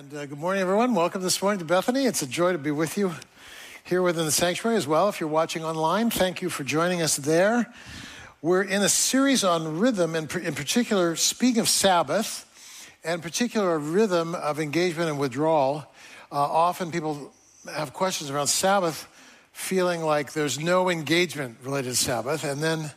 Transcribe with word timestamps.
And 0.00 0.14
uh, 0.14 0.24
good 0.24 0.38
morning, 0.38 0.62
everyone. 0.62 0.94
Welcome 0.94 1.20
this 1.20 1.42
morning 1.42 1.58
to 1.58 1.66
Bethany. 1.66 2.06
It's 2.06 2.22
a 2.22 2.26
joy 2.26 2.52
to 2.52 2.58
be 2.58 2.70
with 2.70 2.96
you 2.96 3.12
here 3.84 4.00
within 4.00 4.24
the 4.24 4.32
sanctuary 4.32 4.78
as 4.78 4.86
well. 4.86 5.10
If 5.10 5.20
you're 5.20 5.28
watching 5.28 5.62
online, 5.62 6.08
thank 6.08 6.40
you 6.40 6.48
for 6.48 6.64
joining 6.64 7.02
us 7.02 7.16
there. 7.16 7.70
We're 8.40 8.62
in 8.62 8.80
a 8.80 8.88
series 8.88 9.44
on 9.44 9.78
rhythm, 9.78 10.14
and 10.14 10.34
in 10.36 10.54
particular, 10.54 11.16
speaking 11.16 11.60
of 11.60 11.68
Sabbath, 11.68 12.48
and 13.04 13.22
particular 13.22 13.78
rhythm 13.78 14.34
of 14.34 14.58
engagement 14.58 15.10
and 15.10 15.18
withdrawal. 15.18 15.84
Uh, 16.32 16.36
often 16.36 16.90
people 16.90 17.30
have 17.70 17.92
questions 17.92 18.30
around 18.30 18.46
Sabbath, 18.46 19.06
feeling 19.52 20.00
like 20.00 20.32
there's 20.32 20.58
no 20.58 20.88
engagement 20.88 21.58
related 21.62 21.90
to 21.90 21.96
Sabbath, 21.96 22.42
and 22.42 22.62
then 22.62 22.90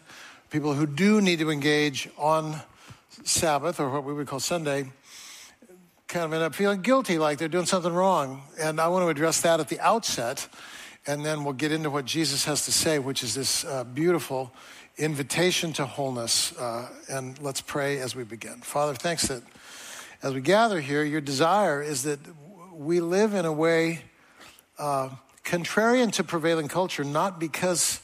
people 0.51 0.73
who 0.73 0.87
do 0.87 1.19
need 1.19 1.39
to 1.39 1.51
engage 1.51 2.07
on 2.17 2.61
Sabbath, 3.25 3.81
or 3.81 3.89
what 3.89 4.05
we 4.05 4.13
would 4.13 4.27
call 4.27 4.39
Sunday, 4.39 4.85
kind 6.13 6.25
of 6.25 6.33
end 6.33 6.43
up 6.43 6.53
feeling 6.53 6.79
guilty, 6.83 7.17
like 7.17 7.39
they're 7.39 7.47
doing 7.47 7.65
something 7.65 7.91
wrong. 7.91 8.43
And 8.59 8.79
I 8.79 8.87
want 8.89 9.03
to 9.03 9.09
address 9.09 9.41
that 9.41 9.59
at 9.59 9.67
the 9.67 9.79
outset, 9.79 10.47
and 11.07 11.25
then 11.25 11.43
we'll 11.43 11.55
get 11.55 11.71
into 11.71 11.89
what 11.89 12.05
Jesus 12.05 12.45
has 12.45 12.65
to 12.65 12.71
say, 12.71 12.99
which 12.99 13.23
is 13.23 13.33
this 13.33 13.65
uh, 13.65 13.83
beautiful 13.83 14.53
invitation 14.95 15.73
to 15.73 15.87
wholeness. 15.87 16.55
Uh, 16.55 16.87
and 17.09 17.41
let's 17.41 17.61
pray 17.61 17.97
as 17.97 18.15
we 18.15 18.23
begin. 18.23 18.57
Father, 18.57 18.93
thanks 18.93 19.27
that 19.29 19.41
as 20.21 20.35
we 20.35 20.41
gather 20.41 20.79
here, 20.79 21.03
your 21.03 21.19
desire 21.19 21.81
is 21.81 22.03
that 22.03 22.19
we 22.71 22.99
live 22.99 23.33
in 23.33 23.45
a 23.45 23.51
way 23.51 24.03
uh, 24.77 25.09
contrarian 25.43 26.11
to 26.11 26.23
prevailing 26.23 26.67
culture, 26.67 27.03
not 27.03 27.39
because 27.39 28.01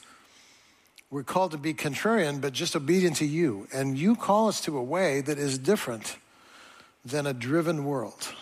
we're 1.11 1.21
called 1.21 1.51
to 1.51 1.59
be 1.59 1.75
contrarian, 1.75 2.41
but 2.41 2.53
just 2.53 2.75
obedient 2.75 3.17
to 3.17 3.25
you. 3.27 3.67
And 3.71 3.99
you 3.99 4.15
call 4.15 4.47
us 4.47 4.61
to 4.61 4.79
a 4.79 4.83
way 4.83 5.21
that 5.21 5.37
is 5.37 5.59
different 5.59 6.17
than 7.05 7.25
a 7.25 7.33
driven 7.33 7.85
world, 7.85 8.33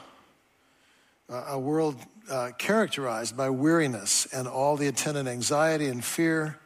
a 1.29 1.59
world 1.59 1.95
uh, 2.29 2.51
characterized 2.57 3.37
by 3.37 3.49
weariness 3.49 4.25
and 4.33 4.47
all 4.47 4.75
the 4.75 4.87
attendant 4.87 5.27
anxiety 5.29 5.87
and 5.87 6.03
fear 6.03 6.59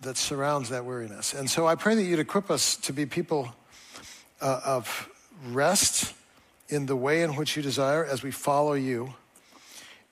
that 0.00 0.16
surrounds 0.16 0.68
that 0.70 0.84
weariness. 0.84 1.34
And 1.34 1.48
so 1.48 1.66
I 1.66 1.74
pray 1.74 1.94
that 1.94 2.02
you'd 2.02 2.18
equip 2.18 2.50
us 2.50 2.76
to 2.76 2.92
be 2.92 3.06
people 3.06 3.54
uh, 4.40 4.60
of 4.64 5.08
rest 5.48 6.14
in 6.68 6.86
the 6.86 6.96
way 6.96 7.22
in 7.22 7.36
which 7.36 7.56
you 7.56 7.62
desire 7.62 8.04
as 8.04 8.22
we 8.22 8.30
follow 8.30 8.74
you. 8.74 9.14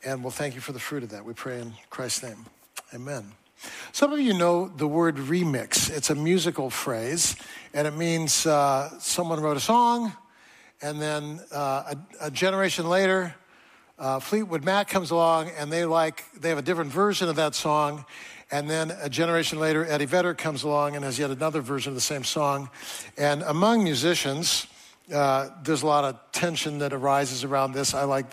And 0.05 0.23
we'll 0.23 0.30
thank 0.30 0.55
you 0.55 0.61
for 0.61 0.73
the 0.73 0.78
fruit 0.78 1.02
of 1.02 1.11
that. 1.11 1.25
We 1.25 1.33
pray 1.33 1.61
in 1.61 1.75
Christ's 1.91 2.25
name. 2.25 2.47
Amen. 2.95 3.33
Some 3.92 4.12
of 4.12 4.20
you 4.20 4.34
know 4.34 4.69
the 4.69 4.86
word 4.86 5.17
remix. 5.17 5.91
It's 5.91 6.11
a 6.11 6.14
musical 6.14 6.70
phrase, 6.70 7.34
and 7.75 7.86
it 7.86 7.97
means 7.97 8.47
uh, 8.47 8.98
someone 9.00 9.41
wrote 9.41 9.56
a 9.56 9.61
song 9.61 10.12
and 10.81 11.01
then 11.01 11.41
uh, 11.53 11.95
a, 12.21 12.27
a, 12.27 12.31
generation 12.31 12.89
later, 12.89 13.34
uh, 13.98 14.21
Fleetwood 14.21 14.65
Mac 14.65 14.89
comes 14.89 15.11
along 15.11 15.51
and 15.59 15.73
they 15.73 15.85
like, 15.85 16.25
they 16.39 16.51
have 16.51 16.59
a 16.59 16.62
different 16.62 16.93
version 16.93 17.29
of 17.29 17.37
that 17.37 17.57
song. 17.57 18.05
And 18.51 18.70
then 18.70 18.93
a 19.03 19.09
generation 19.09 19.59
later, 19.59 19.85
Eddie 19.85 20.05
Vedder 20.05 20.35
comes 20.35 20.62
along 20.62 20.95
and 20.95 21.05
has 21.05 21.19
yet 21.19 21.31
another 21.31 21.61
version 21.61 21.91
of 21.91 21.95
the 21.95 22.01
same 22.01 22.23
song. 22.23 22.70
And 23.17 23.43
among 23.43 23.83
musicians, 23.83 24.69
uh, 25.12 25.51
there's 25.65 25.83
a 25.83 25.87
lot 25.87 26.05
of 26.05 26.19
tension 26.33 26.79
that 26.79 26.92
arises 26.92 27.42
around 27.42 27.73
this. 27.73 27.92
I 27.92 28.05
like, 28.05 28.27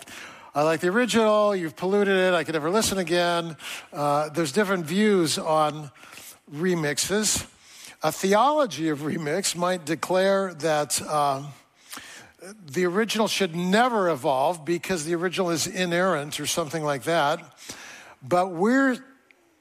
I 0.54 0.62
like 0.62 0.80
the 0.80 0.88
original. 0.88 1.54
You've 1.54 1.76
polluted 1.76 2.16
it. 2.16 2.32
I 2.32 2.44
could 2.44 2.54
never 2.54 2.70
listen 2.70 2.98
again. 2.98 3.56
Uh, 3.92 4.28
there's 4.28 4.52
different 4.52 4.86
views 4.86 5.36
on 5.36 5.90
remixes. 6.50 7.46
A 8.02 8.12
theology 8.12 8.88
of 8.88 9.00
remix 9.00 9.56
might 9.56 9.84
declare 9.84 10.54
that 10.54 11.02
uh, 11.02 11.42
the 12.66 12.84
original 12.84 13.28
should 13.28 13.56
never 13.56 14.10
evolve 14.10 14.64
because 14.64 15.04
the 15.04 15.14
original 15.14 15.50
is 15.50 15.66
inerrant 15.66 16.38
or 16.38 16.46
something 16.46 16.84
like 16.84 17.04
that. 17.04 17.40
But 18.22 18.52
we're 18.52 18.96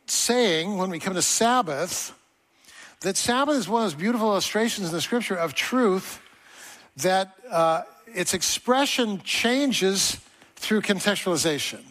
saying 0.08 0.78
when 0.78 0.90
we 0.90 1.00
come 1.00 1.14
to 1.16 1.22
Sabbath 1.22 2.14
that 3.02 3.18
Sabbath 3.18 3.56
is 3.56 3.68
one 3.68 3.84
of 3.84 3.92
those 3.92 4.00
beautiful 4.00 4.30
illustrations 4.30 4.88
in 4.88 4.94
the 4.94 5.02
scripture 5.02 5.36
of 5.36 5.54
truth 5.54 6.20
that 6.98 7.36
uh, 7.50 7.84
its 8.14 8.34
expression 8.34 9.22
changes 9.22 10.18
through 10.56 10.82
contextualization. 10.82 11.82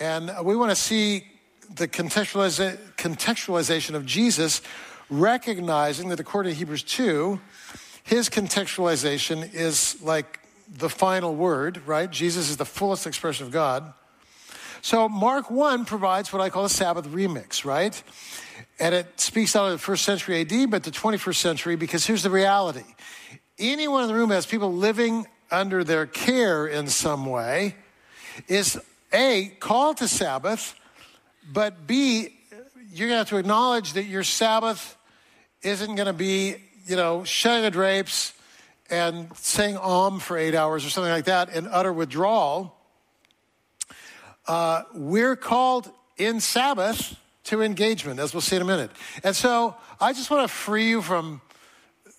And 0.00 0.32
we 0.42 0.56
want 0.56 0.70
to 0.70 0.76
see 0.76 1.26
the 1.72 1.86
contextualiza- 1.86 2.78
contextualization 2.96 3.94
of 3.94 4.06
Jesus, 4.06 4.62
recognizing 5.08 6.08
that 6.08 6.20
according 6.20 6.52
to 6.52 6.58
Hebrews 6.58 6.82
2, 6.82 7.38
his 8.04 8.28
contextualization 8.28 9.52
is 9.52 10.00
like 10.02 10.40
the 10.68 10.88
final 10.88 11.34
word, 11.34 11.80
right? 11.86 12.10
Jesus 12.10 12.50
is 12.50 12.56
the 12.56 12.64
fullest 12.64 13.06
expression 13.06 13.46
of 13.46 13.52
God. 13.52 13.92
So 14.82 15.08
Mark 15.08 15.50
1 15.50 15.86
provides 15.86 16.32
what 16.32 16.42
I 16.42 16.50
call 16.50 16.66
a 16.66 16.68
Sabbath 16.68 17.06
remix, 17.08 17.64
right? 17.64 18.00
And 18.78 18.94
it 18.94 19.18
speaks 19.18 19.56
out 19.56 19.66
of 19.66 19.72
the 19.72 19.78
first 19.78 20.04
century 20.04 20.42
AD, 20.42 20.70
but 20.70 20.82
the 20.82 20.90
21st 20.90 21.36
century, 21.36 21.76
because 21.76 22.04
here's 22.04 22.22
the 22.22 22.30
reality. 22.30 22.84
Anyone 23.58 24.02
in 24.02 24.08
the 24.08 24.14
room 24.14 24.30
has 24.30 24.44
people 24.44 24.72
living 24.72 25.26
under 25.50 25.84
their 25.84 26.06
care 26.06 26.66
in 26.66 26.88
some 26.88 27.24
way 27.24 27.76
is 28.48 28.78
A, 29.12 29.52
called 29.60 29.98
to 29.98 30.08
Sabbath, 30.08 30.74
but 31.50 31.86
B, 31.86 32.36
you're 32.92 33.08
going 33.08 33.14
to 33.14 33.18
have 33.18 33.28
to 33.30 33.38
acknowledge 33.38 33.94
that 33.94 34.04
your 34.04 34.24
Sabbath 34.24 34.98
isn't 35.62 35.94
going 35.94 36.06
to 36.06 36.12
be 36.12 36.56
you 36.86 36.96
know, 36.96 37.24
shutting 37.24 37.62
the 37.62 37.70
drapes 37.70 38.32
and 38.90 39.34
saying 39.36 39.76
om 39.76 40.20
for 40.20 40.36
eight 40.36 40.54
hours 40.54 40.84
or 40.84 40.90
something 40.90 41.12
like 41.12 41.24
that 41.24 41.54
in 41.54 41.66
utter 41.66 41.92
withdrawal, 41.92 42.76
uh, 44.46 44.82
we're 44.94 45.36
called 45.36 45.90
in 46.16 46.40
Sabbath 46.40 47.16
to 47.44 47.62
engagement, 47.62 48.20
as 48.20 48.34
we'll 48.34 48.40
see 48.40 48.56
in 48.56 48.62
a 48.62 48.66
minute. 48.66 48.90
And 49.22 49.34
so 49.34 49.76
I 50.00 50.12
just 50.12 50.30
want 50.30 50.48
to 50.48 50.54
free 50.54 50.88
you 50.88 51.02
from 51.02 51.40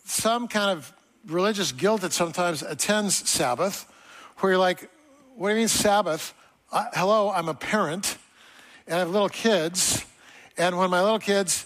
some 0.06 0.48
kind 0.48 0.78
of 0.78 0.92
religious 1.28 1.72
guilt 1.72 2.02
that 2.02 2.14
sometimes 2.14 2.62
attends 2.62 3.30
Sabbath, 3.30 3.92
where 4.38 4.54
you're 4.54 4.60
like, 4.60 4.90
what 5.36 5.50
do 5.50 5.56
you 5.56 5.62
mean 5.62 5.68
Sabbath? 5.68 6.34
I, 6.72 6.88
hello, 6.94 7.32
I'm 7.32 7.50
a 7.50 7.54
parent 7.54 8.18
and 8.88 8.96
I 8.96 9.00
have 9.00 9.10
little 9.10 9.30
kids. 9.30 10.06
And 10.58 10.78
when 10.78 10.90
my 10.90 11.02
little 11.02 11.20
kids 11.20 11.66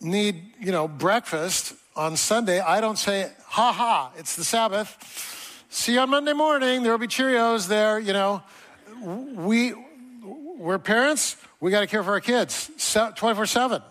need, 0.00 0.52
you 0.60 0.72
know, 0.72 0.88
breakfast, 0.88 1.74
on 1.96 2.16
Sunday, 2.16 2.60
I 2.60 2.80
don't 2.80 2.98
say, 2.98 3.32
ha 3.46 3.72
ha, 3.72 4.12
it's 4.18 4.36
the 4.36 4.44
Sabbath. 4.44 5.64
See 5.70 5.94
you 5.94 6.00
on 6.00 6.10
Monday 6.10 6.34
morning. 6.34 6.82
There'll 6.82 6.98
be 6.98 7.06
Cheerios 7.06 7.68
there. 7.68 7.98
You 7.98 8.12
know, 8.12 8.42
we, 9.02 9.72
we're 10.58 10.78
parents. 10.78 11.36
We 11.58 11.70
got 11.70 11.80
to 11.80 11.86
care 11.86 12.02
for 12.02 12.12
our 12.12 12.20
kids 12.20 12.70
24 13.16 13.46
7. 13.46 13.82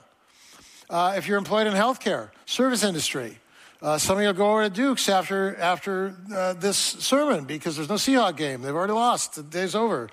Uh, 0.87 1.15
if 1.17 1.27
you're 1.27 1.39
employed 1.39 1.65
in 1.65 1.73
healthcare, 1.73 2.29
service 2.45 2.83
industry, 2.83 3.39
uh, 3.81 3.97
some 3.97 4.17
of 4.17 4.21
you 4.21 4.27
will 4.27 4.33
go 4.33 4.51
over 4.51 4.63
to 4.63 4.69
Duke's 4.69 5.09
after, 5.09 5.55
after 5.57 6.15
uh, 6.33 6.53
this 6.53 6.77
sermon 6.77 7.45
because 7.45 7.75
there's 7.75 7.89
no 7.89 7.95
Seahawk 7.95 8.37
game. 8.37 8.61
They've 8.61 8.75
already 8.75 8.93
lost. 8.93 9.35
The 9.35 9.43
day's 9.43 9.73
over. 9.73 10.09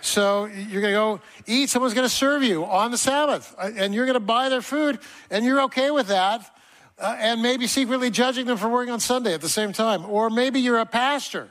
So 0.00 0.46
you're 0.46 0.82
going 0.82 0.92
to 0.92 0.98
go 0.98 1.20
eat. 1.46 1.70
Someone's 1.70 1.94
going 1.94 2.06
to 2.06 2.14
serve 2.14 2.42
you 2.42 2.64
on 2.64 2.90
the 2.90 2.98
Sabbath, 2.98 3.54
uh, 3.58 3.70
and 3.76 3.94
you're 3.94 4.06
going 4.06 4.14
to 4.14 4.20
buy 4.20 4.48
their 4.48 4.62
food, 4.62 4.98
and 5.30 5.44
you're 5.44 5.62
okay 5.62 5.92
with 5.92 6.08
that 6.08 6.52
uh, 6.98 7.16
and 7.18 7.42
maybe 7.42 7.66
secretly 7.66 8.10
judging 8.10 8.46
them 8.46 8.56
for 8.56 8.68
working 8.68 8.92
on 8.92 9.00
Sunday 9.00 9.34
at 9.34 9.40
the 9.40 9.48
same 9.48 9.72
time. 9.72 10.04
Or 10.04 10.30
maybe 10.30 10.60
you're 10.60 10.78
a 10.78 10.86
pastor 10.86 11.48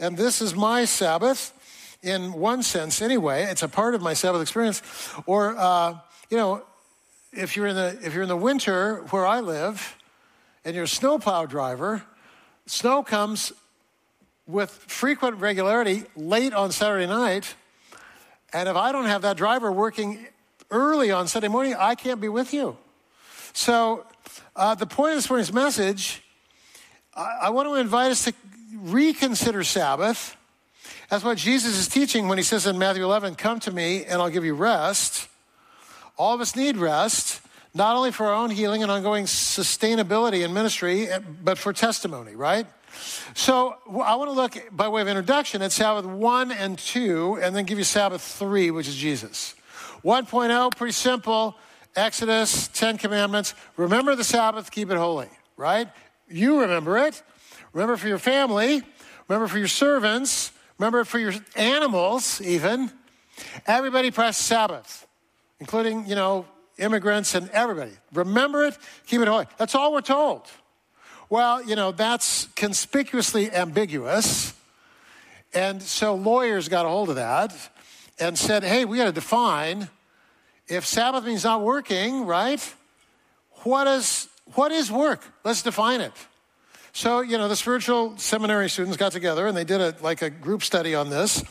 and 0.00 0.16
this 0.16 0.40
is 0.40 0.54
my 0.54 0.86
Sabbath 0.86 1.52
in 2.02 2.32
one 2.32 2.62
sense 2.62 3.02
anyway. 3.02 3.44
It's 3.44 3.62
a 3.62 3.68
part 3.68 3.94
of 3.94 4.00
my 4.00 4.14
Sabbath 4.14 4.40
experience. 4.40 4.82
Or, 5.26 5.54
uh, 5.56 5.98
you 6.30 6.38
know, 6.38 6.62
if 7.32 7.54
you're, 7.54 7.66
in 7.66 7.76
the, 7.76 7.98
if 8.02 8.14
you're 8.14 8.22
in 8.22 8.28
the 8.30 8.36
winter 8.36 9.04
where 9.10 9.26
I 9.26 9.40
live 9.40 9.96
and 10.64 10.74
you're 10.74 10.84
a 10.84 10.88
snowplow 10.88 11.44
driver, 11.44 12.02
snow 12.64 13.02
comes 13.02 13.52
with 14.46 14.70
frequent 14.70 15.36
regularity 15.36 16.04
late 16.16 16.54
on 16.54 16.72
Saturday 16.72 17.06
night. 17.06 17.54
And 18.54 18.70
if 18.70 18.76
I 18.76 18.90
don't 18.90 19.04
have 19.04 19.22
that 19.22 19.36
driver 19.36 19.70
working 19.70 20.26
early 20.70 21.10
on 21.10 21.28
Sunday 21.28 21.48
morning, 21.48 21.76
I 21.78 21.94
can't 21.94 22.22
be 22.22 22.28
with 22.30 22.54
you. 22.54 22.78
So 23.52 24.06
uh, 24.56 24.74
the 24.74 24.86
point 24.86 25.12
of 25.12 25.18
this 25.18 25.28
morning's 25.28 25.52
message, 25.52 26.22
I, 27.14 27.38
I 27.42 27.50
want 27.50 27.68
to 27.68 27.74
invite 27.74 28.10
us 28.10 28.24
to 28.24 28.34
reconsider 28.74 29.64
Sabbath. 29.64 30.36
That's 31.08 31.24
what 31.24 31.38
Jesus 31.38 31.78
is 31.78 31.88
teaching 31.88 32.28
when 32.28 32.38
he 32.38 32.44
says 32.44 32.66
in 32.66 32.78
Matthew 32.78 33.04
11, 33.04 33.34
Come 33.34 33.60
to 33.60 33.72
me 33.72 34.04
and 34.04 34.22
I'll 34.22 34.30
give 34.30 34.44
you 34.44 34.54
rest. 34.54 35.28
All 36.16 36.34
of 36.34 36.40
us 36.40 36.54
need 36.54 36.76
rest, 36.76 37.40
not 37.74 37.96
only 37.96 38.10
for 38.10 38.26
our 38.26 38.34
own 38.34 38.50
healing 38.50 38.82
and 38.82 38.90
ongoing 38.90 39.24
sustainability 39.24 40.44
in 40.44 40.52
ministry, 40.52 41.08
but 41.42 41.58
for 41.58 41.72
testimony, 41.72 42.34
right? 42.34 42.66
So 43.34 43.76
I 44.04 44.16
want 44.16 44.30
to 44.30 44.34
look 44.34 44.56
by 44.72 44.88
way 44.88 45.02
of 45.02 45.08
introduction 45.08 45.62
at 45.62 45.72
Sabbath 45.72 46.04
1 46.04 46.52
and 46.52 46.78
2, 46.78 47.38
and 47.42 47.54
then 47.54 47.64
give 47.64 47.78
you 47.78 47.84
Sabbath 47.84 48.20
3, 48.20 48.70
which 48.70 48.88
is 48.88 48.96
Jesus. 48.96 49.54
1.0, 50.04 50.76
pretty 50.76 50.92
simple. 50.92 51.56
Exodus, 51.96 52.68
Ten 52.68 52.98
Commandments. 52.98 53.54
Remember 53.76 54.14
the 54.14 54.24
Sabbath, 54.24 54.70
keep 54.70 54.90
it 54.90 54.96
holy, 54.96 55.28
right? 55.56 55.88
You 56.28 56.60
remember 56.60 56.98
it. 56.98 57.22
Remember 57.72 57.96
for 57.96 58.08
your 58.08 58.18
family. 58.18 58.82
Remember 59.28 59.48
for 59.48 59.58
your 59.58 59.68
servants. 59.68 60.52
Remember, 60.80 61.04
for 61.04 61.18
your 61.18 61.34
animals, 61.56 62.40
even, 62.40 62.90
everybody 63.66 64.10
press 64.10 64.38
Sabbath, 64.38 65.06
including, 65.58 66.06
you 66.06 66.14
know, 66.14 66.46
immigrants 66.78 67.34
and 67.34 67.50
everybody. 67.50 67.92
Remember 68.14 68.64
it, 68.64 68.78
keep 69.06 69.20
it 69.20 69.28
holy. 69.28 69.44
That's 69.58 69.74
all 69.74 69.92
we're 69.92 70.00
told. 70.00 70.48
Well, 71.28 71.62
you 71.62 71.76
know, 71.76 71.92
that's 71.92 72.46
conspicuously 72.56 73.52
ambiguous. 73.52 74.54
And 75.52 75.82
so 75.82 76.14
lawyers 76.14 76.68
got 76.68 76.86
a 76.86 76.88
hold 76.88 77.10
of 77.10 77.16
that 77.16 77.54
and 78.18 78.38
said, 78.38 78.64
hey, 78.64 78.86
we 78.86 78.96
got 78.96 79.04
to 79.04 79.12
define 79.12 79.90
if 80.70 80.86
Sabbath 80.86 81.24
means 81.24 81.44
not 81.44 81.62
working, 81.62 82.24
right? 82.24 82.74
What 83.64 83.86
is, 83.86 84.28
what 84.54 84.72
is 84.72 84.90
work? 84.90 85.22
Let's 85.44 85.62
define 85.62 86.00
it. 86.00 86.12
So, 86.92 87.20
you 87.20 87.38
know, 87.38 87.48
the 87.48 87.56
spiritual 87.56 88.16
seminary 88.16 88.70
students 88.70 88.96
got 88.96 89.12
together 89.12 89.46
and 89.46 89.56
they 89.56 89.64
did 89.64 89.80
a, 89.80 89.94
like 90.00 90.22
a 90.22 90.30
group 90.30 90.62
study 90.62 90.94
on 90.94 91.10
this. 91.10 91.44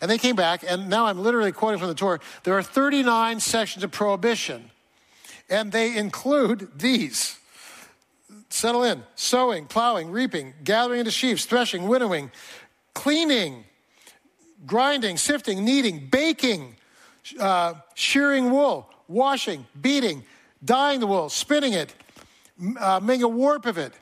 And 0.00 0.10
they 0.10 0.16
came 0.16 0.36
back, 0.36 0.64
and 0.66 0.88
now 0.88 1.04
I'm 1.04 1.18
literally 1.18 1.52
quoting 1.52 1.78
from 1.78 1.88
the 1.88 1.94
Torah. 1.94 2.18
There 2.44 2.56
are 2.56 2.62
39 2.62 3.40
sections 3.40 3.84
of 3.84 3.90
prohibition, 3.90 4.70
and 5.50 5.70
they 5.70 5.94
include 5.98 6.78
these 6.78 7.38
settle 8.48 8.84
in 8.84 9.02
sowing, 9.16 9.66
plowing, 9.66 10.10
reaping, 10.10 10.54
gathering 10.64 11.00
into 11.00 11.10
sheaves, 11.10 11.44
threshing, 11.44 11.88
winnowing, 11.88 12.30
cleaning, 12.94 13.64
grinding, 14.66 15.18
sifting, 15.18 15.62
kneading, 15.62 16.08
baking, 16.10 16.76
uh, 17.38 17.74
shearing 17.94 18.50
wool, 18.50 18.88
washing, 19.08 19.66
beating, 19.80 20.24
dyeing 20.64 21.00
the 21.00 21.06
wool, 21.06 21.28
spinning 21.28 21.72
it, 21.72 21.94
uh, 22.78 23.00
making 23.02 23.22
a 23.22 23.28
warp 23.28 23.66
of 23.66 23.78
it, 23.78 23.92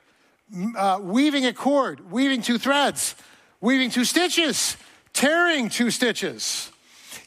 uh, 0.77 0.99
weaving 1.03 1.47
a 1.47 1.53
cord, 1.53 2.11
weaving 2.11 2.43
two 2.43 2.59
threads, 2.59 3.15
weaving 3.61 3.91
two 3.91 4.05
stitches, 4.05 4.77
tearing 5.13 5.69
two 5.69 5.91
stitches, 5.91 6.71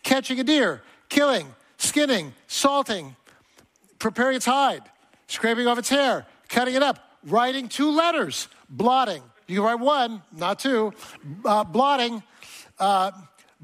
catching 0.03 0.39
a 0.39 0.43
deer, 0.43 0.81
killing, 1.09 1.47
skinning, 1.77 2.33
salting, 2.47 3.15
preparing 3.99 4.35
its 4.35 4.45
hide, 4.45 4.83
scraping 5.27 5.67
off 5.67 5.77
its 5.77 5.89
hair, 5.89 6.25
cutting 6.49 6.75
it 6.75 6.83
up, 6.83 6.99
writing 7.25 7.69
two 7.69 7.91
letters, 7.91 8.47
blotting. 8.69 9.23
You 9.47 9.57
can 9.57 9.65
write 9.65 9.79
one, 9.79 10.21
not 10.31 10.59
two. 10.59 10.93
Uh, 11.45 11.63
blotting, 11.63 12.23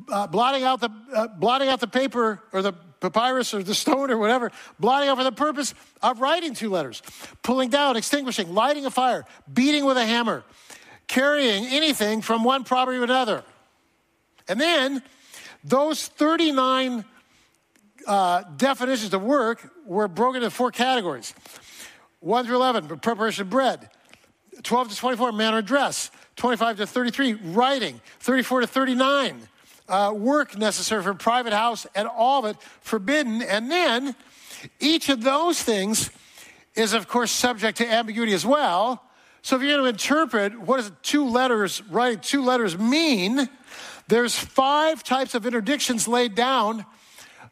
uh, 0.08 0.28
blotting 0.28 0.64
out 0.64 0.80
the 0.80 0.90
uh, 1.14 1.28
blotting 1.28 1.70
out 1.70 1.80
the 1.80 1.88
paper 1.88 2.42
or 2.54 2.62
the 2.62 2.74
papyrus 3.00 3.54
or 3.54 3.64
the 3.64 3.76
stone 3.76 4.12
or 4.12 4.18
whatever, 4.18 4.52
blotting 4.80 5.10
out 5.10 5.18
for 5.18 5.24
the 5.24 5.32
purpose 5.32 5.74
of 6.02 6.22
writing 6.22 6.54
two 6.54 6.70
letters, 6.70 7.02
pulling 7.44 7.70
down, 7.70 7.98
extinguishing, 7.98 8.54
lighting 8.54 8.86
a 8.86 8.92
fire, 8.92 9.26
beating 9.52 9.86
with 9.86 9.98
a 9.98 10.06
hammer, 10.06 10.44
carrying 11.08 11.66
anything 11.66 12.22
from 12.22 12.44
one 12.44 12.64
property 12.64 12.98
to 12.98 13.04
another. 13.04 13.44
And 14.48 14.60
then 14.60 15.04
those 15.64 16.08
39 16.08 17.06
uh, 18.08 18.44
definitions 18.58 19.14
of 19.14 19.22
work 19.22 19.72
were 19.86 20.08
broken 20.08 20.44
into 20.44 20.52
four 20.52 20.72
categories. 20.72 21.34
1 22.22 22.46
through 22.46 22.56
11, 22.56 23.00
preparation 23.00 23.44
of 23.44 23.50
bread, 23.50 23.90
12 24.64 24.90
to 24.90 24.96
24, 24.98 25.32
manner 25.32 25.60
of 25.60 25.66
dress, 25.66 26.12
25 26.36 26.78
to 26.78 26.88
33, 26.88 27.34
writing, 27.34 28.02
34 28.20 28.62
to 28.62 28.68
39, 28.68 29.48
uh, 29.90 30.14
work 30.14 30.58
necessary 30.58 31.04
for 31.04 31.12
a 31.12 31.16
private 31.16 31.54
house, 31.54 31.88
and 31.96 32.08
all 32.08 32.46
of 32.46 32.56
it 32.56 32.62
forbidden. 32.82 33.42
And 33.42 33.70
then 33.70 34.16
each 34.80 35.10
of 35.10 35.24
those 35.24 35.62
things 35.62 36.12
is, 36.76 36.94
of 36.94 37.08
course, 37.08 37.32
subject 37.32 37.80
to 37.80 37.92
ambiguity 37.92 38.34
as 38.34 38.46
well. 38.46 39.04
So 39.42 39.56
if 39.56 39.62
you're 39.62 39.72
going 39.78 39.84
to 39.84 39.90
interpret 39.90 40.60
what 40.60 40.78
does 40.78 40.92
two 41.02 41.26
letters, 41.26 41.82
writing 41.90 42.20
two 42.20 42.44
letters 42.44 42.78
mean, 42.78 43.50
there's 44.08 44.38
five 44.38 45.04
types 45.04 45.36
of 45.36 45.44
interdictions 45.44 46.08
laid 46.08 46.36
down 46.36 46.86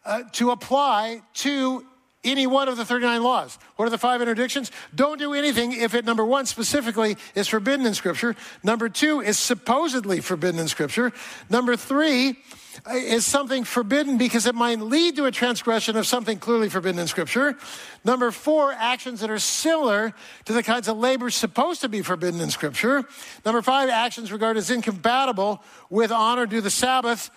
uh, 0.06 0.24
to 0.34 0.52
apply 0.52 1.22
to 1.36 1.86
any 2.28 2.48
one 2.48 2.68
of 2.68 2.78
the 2.78 2.86
39 2.86 3.24
laws. 3.24 3.58
What 3.76 3.86
are 3.86 3.90
the 3.90 3.98
five 3.98 4.22
interdictions? 4.22 4.72
Don't 4.94 5.18
due 5.18 5.34
anything 5.34 5.74
if 5.74 5.94
it, 5.94 6.06
number 6.06 6.26
one, 6.26 6.46
specifically 6.46 7.18
is 7.36 7.48
forbidden 7.48 7.86
in 7.86 7.94
Scripture. 7.94 8.36
Number 8.64 8.90
two, 8.90 9.22
is 9.22 9.38
supposedly 9.38 10.20
forbidden 10.20 10.60
in 10.60 10.68
Scripture. 10.68 11.12
Number 11.50 11.76
three, 11.76 12.38
uh, 12.86 12.94
is 12.94 13.26
something 13.26 13.64
forbidden 13.64 14.18
because 14.18 14.46
it 14.46 14.54
might 14.54 14.80
lead 14.80 15.16
to 15.16 15.26
a 15.26 15.32
transgression 15.32 15.98
of 15.98 16.06
something 16.06 16.38
clearly 16.38 16.70
forbidden 16.70 17.00
in 17.00 17.08
Scripture. 17.08 17.58
Number 18.04 18.30
four, 18.32 18.72
actions 18.72 19.22
that 19.22 19.30
are 19.30 19.40
similar 19.40 20.14
to 20.46 20.54
the 20.54 20.62
kinds 20.62 20.88
of 20.88 20.98
labor 20.98 21.30
supposed 21.30 21.82
to 21.82 21.90
be 21.90 22.02
forbidden 22.02 22.40
in 22.40 22.52
Scripture. 22.52 23.04
Number 23.46 23.62
five, 23.62 23.90
actions 23.90 24.32
regarded 24.32 24.60
as 24.60 24.70
incompatible 24.70 25.64
with 25.90 26.12
honor 26.12 26.46
do 26.46 26.62
the 26.62 26.70
Sabbath. 26.70 27.32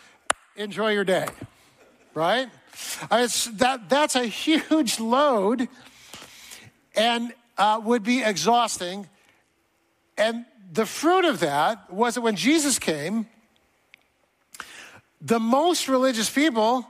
Enjoy 0.56 0.92
your 0.92 1.04
day, 1.04 1.26
right? 2.14 2.50
That, 3.08 3.88
that's 3.88 4.16
a 4.16 4.24
huge 4.24 5.00
load 5.00 5.68
and 6.94 7.32
uh, 7.58 7.80
would 7.82 8.02
be 8.02 8.22
exhausting. 8.22 9.08
And 10.16 10.44
the 10.72 10.86
fruit 10.86 11.24
of 11.24 11.40
that 11.40 11.92
was 11.92 12.14
that 12.14 12.20
when 12.20 12.36
Jesus 12.36 12.78
came, 12.78 13.26
the 15.20 15.40
most 15.40 15.88
religious 15.88 16.30
people 16.30 16.86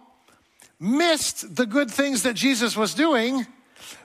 missed 0.78 1.56
the 1.56 1.66
good 1.66 1.90
things 1.90 2.22
that 2.22 2.34
Jesus 2.34 2.76
was 2.76 2.94
doing 2.94 3.46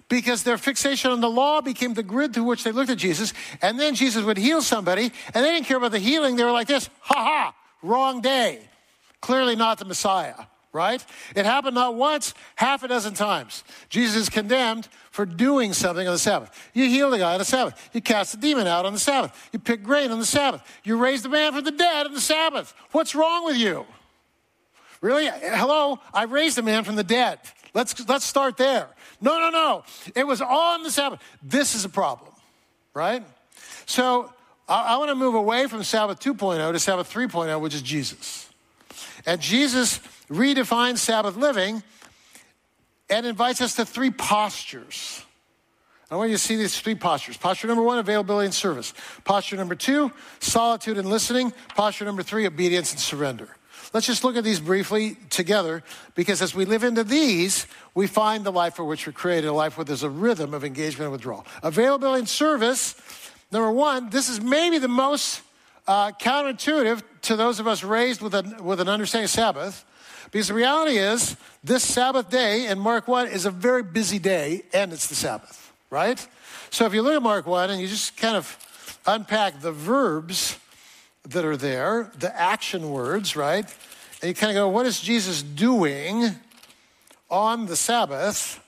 because 0.10 0.44
their 0.44 0.58
fixation 0.58 1.12
on 1.12 1.22
the 1.22 1.30
law 1.30 1.62
became 1.62 1.94
the 1.94 2.04
grid 2.04 2.34
through 2.34 2.44
which 2.44 2.64
they 2.64 2.72
looked 2.72 2.90
at 2.90 2.98
Jesus. 2.98 3.34
And 3.62 3.80
then 3.80 3.96
Jesus 3.96 4.24
would 4.24 4.38
heal 4.38 4.62
somebody, 4.62 5.12
and 5.34 5.46
they 5.46 5.52
didn't 5.52 5.66
care 5.66 5.78
about 5.78 5.92
the 5.92 6.00
healing. 6.00 6.36
They 6.36 6.44
were 6.44 6.52
like 6.52 6.68
this 6.68 6.90
ha 7.00 7.24
ha, 7.24 7.56
wrong 7.82 8.22
day. 8.22 8.60
Clearly 9.22 9.56
not 9.56 9.80
the 9.80 9.86
Messiah 9.86 10.36
right? 10.76 11.04
It 11.36 11.46
happened 11.46 11.74
not 11.74 11.96
once, 11.96 12.34
half 12.58 12.84
a 12.84 12.88
dozen 12.88 13.14
times. 13.14 13.64
Jesus 13.90 14.24
is 14.24 14.30
condemned 14.30 14.88
for 15.10 15.26
doing 15.26 15.74
something 15.74 16.06
on 16.06 16.14
the 16.14 16.20
Sabbath. 16.20 16.52
You 16.74 16.88
healed 16.88 17.14
a 17.14 17.18
guy 17.18 17.34
on 17.34 17.40
the 17.40 17.46
Sabbath. 17.46 17.90
You 17.94 18.02
cast 18.02 18.34
a 18.34 18.38
demon 18.38 18.68
out 18.68 18.86
on 18.86 18.94
the 18.94 19.00
Sabbath. 19.00 19.50
You 19.54 19.60
picked 19.60 19.84
grain 19.84 20.12
on 20.12 20.20
the 20.20 20.26
Sabbath. 20.26 20.62
You 20.84 20.98
raised 20.98 21.26
a 21.26 21.30
man 21.30 21.54
from 21.54 21.64
the 21.64 21.72
dead 21.72 22.06
on 22.06 22.14
the 22.14 22.22
Sabbath. 22.22 22.74
What's 22.92 23.16
wrong 23.16 23.46
with 23.46 23.56
you? 23.56 23.86
Really? 25.02 25.28
Hello? 25.28 26.00
I 26.14 26.24
raised 26.24 26.58
a 26.58 26.62
man 26.62 26.84
from 26.84 26.96
the 26.96 27.04
dead. 27.04 27.40
Let's, 27.74 28.08
let's 28.08 28.26
start 28.26 28.58
there. 28.58 28.88
No, 29.22 29.40
no, 29.40 29.50
no. 29.50 29.84
It 30.16 30.28
was 30.28 30.42
on 30.42 30.84
the 30.84 30.92
Sabbath. 30.92 31.22
This 31.42 31.76
is 31.76 31.86
a 31.86 31.90
problem, 31.90 32.32
right? 32.94 33.24
So 33.86 34.34
I, 34.68 34.96
I 34.96 34.98
want 34.98 35.10
to 35.10 35.16
move 35.16 35.36
away 35.36 35.68
from 35.68 35.84
Sabbath 35.84 36.20
2.0 36.20 36.72
to 36.72 36.80
Sabbath 36.80 37.12
3.0, 37.14 37.60
which 37.62 37.74
is 37.74 37.82
Jesus. 37.82 38.50
And 39.26 39.42
Jesus 39.42 40.00
redefines 40.30 40.98
Sabbath 40.98 41.36
living 41.36 41.84
and 43.10 43.26
invites 43.26 43.62
us 43.62 43.76
to 43.76 43.86
three 43.86 44.12
postures. 44.12 45.24
I 46.10 46.16
want 46.18 46.30
you 46.30 46.36
to 46.36 46.42
see 46.42 46.56
these 46.56 46.80
three 46.80 46.96
postures. 46.96 47.38
Posture 47.38 47.68
number 47.68 47.84
one, 47.84 47.98
availability 47.98 48.46
and 48.46 48.54
service. 48.54 48.94
Posture 49.24 49.58
number 49.58 49.76
two, 49.76 50.12
solitude 50.40 50.98
and 50.98 51.10
listening. 51.10 51.52
Posture 51.76 52.06
number 52.06 52.24
three, 52.24 52.46
obedience 52.46 52.92
and 52.92 53.00
surrender. 53.00 53.50
Let's 53.94 54.08
just 54.08 54.24
look 54.24 54.36
at 54.36 54.44
these 54.44 54.60
briefly 54.60 55.16
together 55.30 55.84
because 56.16 56.42
as 56.42 56.54
we 56.54 56.66
live 56.66 56.84
into 56.84 57.04
these, 57.04 57.66
we 57.94 58.08
find 58.08 58.44
the 58.44 58.52
life 58.52 58.76
for 58.76 58.84
which 58.84 59.08
we're 59.08 59.14
created, 59.14 59.48
a 59.48 59.54
life 59.54 59.78
where 59.78 59.86
there's 59.86 60.04
a 60.04 60.10
rhythm 60.10 60.54
of 60.54 60.64
engagement 60.64 61.06
and 61.06 61.12
withdrawal. 61.12 61.46
Availability 61.64 62.20
and 62.20 62.30
service, 62.30 62.96
number 63.52 63.72
one, 63.72 64.10
this 64.10 64.30
is 64.30 64.42
maybe 64.42 64.80
the 64.80 64.88
most 64.88 65.42
uh, 65.88 66.12
counterintuitive 66.12 67.04
to 67.22 67.36
those 67.36 67.60
of 67.60 67.68
us 67.68 67.84
raised 67.84 68.22
with, 68.22 68.34
with 68.60 68.80
an 68.80 68.90
understanding 68.90 69.26
of 69.26 69.32
Sabbath. 69.32 69.86
Because 70.32 70.48
the 70.48 70.54
reality 70.54 70.98
is, 70.98 71.36
this 71.64 71.84
Sabbath 71.84 72.30
day 72.30 72.68
in 72.68 72.80
Mark 72.80 73.08
1 73.08 73.28
is 73.28 73.46
a 73.46 73.52
very 73.52 73.84
busy 73.84 74.20
day, 74.20 74.64
and 74.74 74.92
it's 74.92 75.08
the 75.08 75.16
Sabbath, 75.16 75.72
right? 75.90 76.26
So 76.70 76.86
if 76.86 76.94
you 76.94 77.02
look 77.02 77.16
at 77.16 77.24
Mark 77.24 77.48
1 77.48 77.70
and 77.70 77.82
you 77.82 77.88
just 77.88 78.18
kind 78.18 78.36
of 78.36 78.58
unpack 79.06 79.62
the 79.62 79.72
verbs 79.72 80.58
that 81.30 81.46
are 81.46 81.58
there, 81.58 82.12
the 82.20 82.36
action 82.40 82.90
words, 82.90 83.36
right? 83.36 83.66
And 84.22 84.30
you 84.30 84.34
kind 84.36 84.52
of 84.52 84.56
go, 84.56 84.70
what 84.70 84.86
is 84.86 85.00
Jesus 85.00 85.42
doing 85.42 86.30
on 87.30 87.66
the 87.66 87.76
Sabbath? 87.76 88.62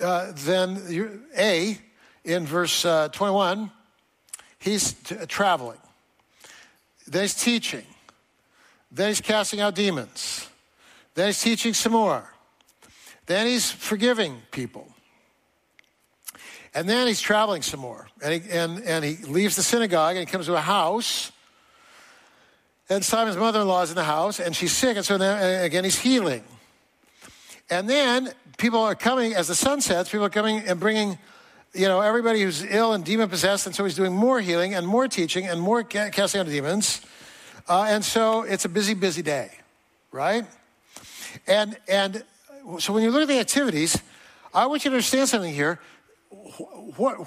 Uh, 0.00 0.32
then, 0.34 1.22
A, 1.36 1.78
in 2.24 2.46
verse 2.46 2.84
uh, 2.84 3.08
21, 3.08 3.70
he's 4.58 4.92
t- 4.92 5.16
traveling. 5.26 5.78
Then 7.06 7.22
he's 7.22 7.34
teaching. 7.34 7.84
Then 8.94 9.08
he's 9.08 9.20
casting 9.20 9.60
out 9.60 9.74
demons. 9.74 10.48
Then 11.14 11.26
he's 11.26 11.42
teaching 11.42 11.74
some 11.74 11.92
more. 11.92 12.32
Then 13.26 13.48
he's 13.48 13.70
forgiving 13.70 14.40
people. 14.52 14.86
And 16.74 16.88
then 16.88 17.06
he's 17.08 17.20
traveling 17.20 17.62
some 17.62 17.80
more. 17.80 18.08
And 18.22 18.42
he, 18.42 18.50
and, 18.50 18.82
and 18.84 19.04
he 19.04 19.16
leaves 19.24 19.56
the 19.56 19.62
synagogue 19.62 20.16
and 20.16 20.26
he 20.26 20.30
comes 20.30 20.46
to 20.46 20.54
a 20.54 20.60
house. 20.60 21.32
And 22.88 23.04
Simon's 23.04 23.36
mother 23.36 23.60
in 23.62 23.66
law 23.66 23.82
is 23.82 23.90
in 23.90 23.96
the 23.96 24.04
house 24.04 24.38
and 24.38 24.54
she's 24.54 24.72
sick. 24.72 24.96
And 24.96 25.04
so 25.04 25.18
then, 25.18 25.64
again, 25.64 25.82
he's 25.82 25.98
healing. 25.98 26.44
And 27.70 27.90
then 27.90 28.30
people 28.58 28.80
are 28.80 28.94
coming, 28.94 29.34
as 29.34 29.48
the 29.48 29.54
sun 29.56 29.80
sets, 29.80 30.08
people 30.10 30.26
are 30.26 30.30
coming 30.30 30.58
and 30.66 30.78
bringing, 30.78 31.18
you 31.72 31.88
know, 31.88 32.00
everybody 32.00 32.42
who's 32.42 32.62
ill 32.62 32.92
and 32.92 33.04
demon 33.04 33.28
possessed. 33.28 33.66
And 33.66 33.74
so 33.74 33.84
he's 33.84 33.96
doing 33.96 34.12
more 34.12 34.40
healing 34.40 34.74
and 34.74 34.86
more 34.86 35.08
teaching 35.08 35.46
and 35.46 35.60
more 35.60 35.82
casting 35.82 36.40
out 36.40 36.46
demons. 36.46 37.00
Uh, 37.68 37.86
and 37.88 38.04
so 38.04 38.42
it's 38.42 38.64
a 38.64 38.68
busy, 38.68 38.94
busy 38.94 39.22
day, 39.22 39.50
right? 40.12 40.44
And, 41.46 41.76
and 41.88 42.24
so 42.78 42.92
when 42.92 43.02
you 43.02 43.10
look 43.10 43.22
at 43.22 43.28
the 43.28 43.38
activities, 43.38 44.00
I 44.52 44.66
want 44.66 44.84
you 44.84 44.90
to 44.90 44.96
understand 44.96 45.28
something 45.28 45.52
here. 45.52 45.80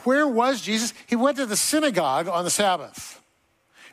where 0.04 0.28
was 0.28 0.62
Jesus? 0.62 0.94
He 1.08 1.16
went 1.16 1.38
to 1.38 1.46
the 1.46 1.56
synagogue 1.56 2.28
on 2.28 2.44
the 2.44 2.50
Sabbath. 2.50 3.22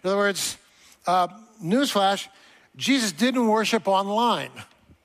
In 0.03 0.11
other 0.11 0.19
words, 0.19 0.59
uh, 1.07 1.29
newsflash, 1.63 2.29
Jesus 2.77 3.11
didn't 3.13 3.49
worship 3.49 3.89
online, 3.89 4.51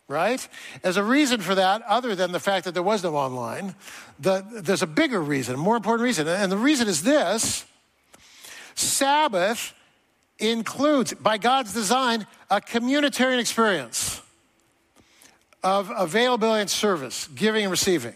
right? 0.08 0.46
As 0.84 0.98
a 0.98 1.03
reason 1.03 1.39
for 1.39 1.55
that, 1.55 1.81
other 1.84 2.15
than 2.15 2.34
the 2.34 2.39
fact 2.39 2.65
that 2.65 2.74
there 2.74 2.84
was 2.84 3.01
no 3.03 3.15
online, 3.15 3.75
the, 4.19 4.46
there's 4.51 4.81
a 4.81 4.88
bigger 4.88 5.22
reason, 5.22 5.55
a 5.55 5.58
more 5.58 5.77
important 5.77 6.03
reason. 6.03 6.27
And 6.27 6.51
the 6.51 6.58
reason 6.58 6.88
is 6.89 7.03
this 7.03 7.65
Sabbath 8.75 9.74
includes, 10.39 11.13
by 11.13 11.38
God's 11.38 11.74
design, 11.74 12.25
a 12.50 12.62
communitarian 12.62 13.39
experience 13.39 14.22
of 15.63 15.91
availability 15.96 16.62
and 16.62 16.69
service, 16.69 17.27
giving 17.36 17.63
and 17.63 17.72
receiving. 17.72 18.15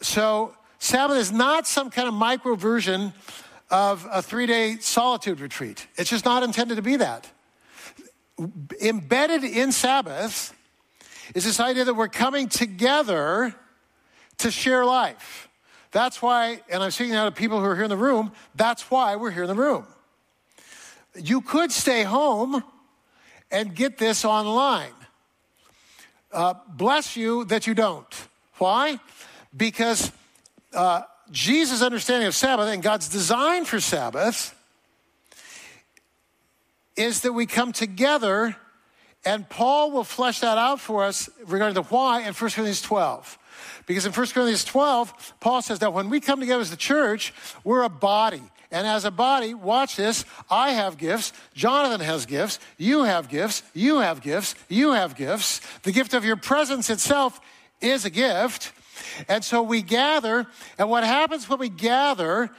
So, 0.00 0.54
Sabbath 0.78 1.16
is 1.16 1.32
not 1.32 1.66
some 1.66 1.90
kind 1.90 2.08
of 2.08 2.14
micro 2.14 2.56
version 2.56 3.14
of 3.70 4.06
a 4.10 4.20
three 4.20 4.46
day 4.46 4.76
solitude 4.78 5.40
retreat. 5.40 5.86
It's 5.96 6.10
just 6.10 6.24
not 6.24 6.42
intended 6.42 6.76
to 6.76 6.82
be 6.82 6.96
that. 6.96 7.30
Embedded 8.82 9.44
in 9.44 9.72
Sabbath 9.72 10.54
is 11.34 11.44
this 11.44 11.60
idea 11.60 11.84
that 11.84 11.94
we're 11.94 12.08
coming 12.08 12.48
together 12.48 13.54
to 14.38 14.50
share 14.50 14.84
life. 14.84 15.48
That's 15.92 16.20
why, 16.20 16.60
and 16.68 16.82
I'm 16.82 16.90
speaking 16.90 17.14
now 17.14 17.24
to 17.24 17.30
people 17.30 17.60
who 17.60 17.66
are 17.66 17.76
here 17.76 17.84
in 17.84 17.90
the 17.90 17.96
room, 17.96 18.32
that's 18.56 18.90
why 18.90 19.16
we're 19.16 19.30
here 19.30 19.44
in 19.44 19.48
the 19.48 19.54
room. 19.54 19.86
You 21.14 21.40
could 21.40 21.70
stay 21.70 22.02
home 22.02 22.62
and 23.50 23.74
get 23.74 23.98
this 23.98 24.24
online. 24.24 24.92
Uh, 26.32 26.54
bless 26.68 27.16
you 27.16 27.44
that 27.44 27.66
you 27.66 27.74
don't. 27.74 28.28
Why? 28.58 28.98
Because 29.56 30.10
uh, 30.72 31.02
Jesus' 31.30 31.82
understanding 31.82 32.26
of 32.26 32.34
Sabbath 32.34 32.68
and 32.68 32.82
God's 32.82 33.08
design 33.08 33.64
for 33.64 33.78
Sabbath 33.78 34.54
is 36.96 37.20
that 37.20 37.32
we 37.32 37.46
come 37.46 37.72
together, 37.72 38.56
and 39.24 39.48
Paul 39.48 39.92
will 39.92 40.04
flesh 40.04 40.40
that 40.40 40.58
out 40.58 40.80
for 40.80 41.04
us 41.04 41.28
regarding 41.46 41.74
the 41.74 41.82
why 41.84 42.20
in 42.20 42.34
1 42.34 42.34
Corinthians 42.34 42.82
12. 42.82 43.38
Because 43.86 44.06
in 44.06 44.12
1 44.12 44.26
Corinthians 44.28 44.64
12, 44.64 45.34
Paul 45.40 45.62
says 45.62 45.78
that 45.80 45.92
when 45.92 46.10
we 46.10 46.20
come 46.20 46.40
together 46.40 46.60
as 46.60 46.70
the 46.70 46.76
church, 46.76 47.32
we're 47.62 47.82
a 47.82 47.88
body. 47.88 48.42
And 48.74 48.88
as 48.88 49.04
a 49.04 49.12
body, 49.12 49.54
watch 49.54 49.94
this, 49.94 50.24
I 50.50 50.70
have 50.70 50.98
gifts, 50.98 51.32
Jonathan 51.54 52.04
has 52.04 52.26
gifts, 52.26 52.58
you 52.76 53.04
have 53.04 53.28
gifts, 53.28 53.62
you 53.72 54.00
have 54.00 54.20
gifts, 54.20 54.56
you 54.68 54.90
have 54.94 55.14
gifts. 55.14 55.60
The 55.84 55.92
gift 55.92 56.12
of 56.12 56.24
your 56.24 56.34
presence 56.34 56.90
itself 56.90 57.40
is 57.80 58.04
a 58.04 58.10
gift. 58.10 58.72
And 59.28 59.44
so 59.44 59.62
we 59.62 59.80
gather, 59.80 60.48
and 60.76 60.90
what 60.90 61.04
happens 61.04 61.48
when 61.48 61.60
we 61.60 61.68
gather, 61.68 62.50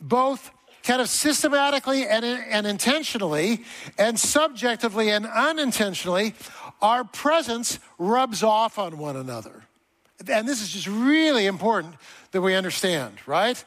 both 0.00 0.52
kind 0.84 1.02
of 1.02 1.08
systematically 1.08 2.06
and, 2.06 2.24
and 2.24 2.64
intentionally, 2.64 3.64
and 3.98 4.20
subjectively 4.20 5.10
and 5.10 5.26
unintentionally, 5.26 6.34
our 6.80 7.02
presence 7.02 7.80
rubs 7.98 8.44
off 8.44 8.78
on 8.78 8.98
one 8.98 9.16
another. 9.16 9.64
And 10.28 10.46
this 10.46 10.60
is 10.60 10.70
just 10.70 10.86
really 10.86 11.46
important 11.46 11.94
that 12.32 12.42
we 12.42 12.54
understand, 12.54 13.14
right? 13.26 13.62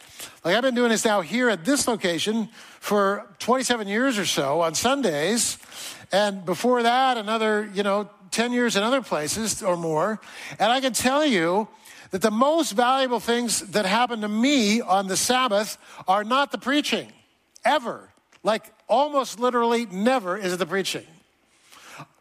Like 0.45 0.55
I've 0.55 0.62
been 0.62 0.75
doing 0.75 0.89
this 0.89 1.03
now 1.03 1.22
here 1.22 1.50
at 1.50 1.65
this 1.65 1.88
location 1.88 2.50
for 2.79 3.27
27 3.39 3.88
years 3.88 4.19
or 4.19 4.25
so 4.25 4.62
on 4.62 4.75
Sundays. 4.75 5.57
And 6.12 6.45
before 6.45 6.83
that, 6.83 7.17
another, 7.17 7.69
you 7.74 7.81
know, 7.81 8.10
10 8.31 8.53
years 8.53 8.75
in 8.75 8.83
other 8.83 9.01
places 9.01 9.63
or 9.63 9.75
more. 9.75 10.19
And 10.60 10.72
I 10.72 10.79
can 10.79 10.93
tell 10.93 11.25
you 11.25 11.67
that 12.12 12.22
the 12.22 12.31
most 12.31 12.74
valuable 12.74 13.19
things 13.19 13.62
that 13.72 13.86
happen 13.86 14.22
to 14.22 14.27
me 14.27 14.81
on 14.81 15.07
the 15.07 15.17
Sabbath 15.17 15.77
are 16.07 16.24
not 16.24 16.51
the 16.51 16.60
preaching, 16.60 17.12
ever. 17.65 18.10
Like 18.43 18.72
almost 18.88 19.39
literally 19.39 19.88
never 19.88 20.38
is 20.38 20.53
it 20.53 20.60
the 20.60 20.65
preaching. 20.65 21.05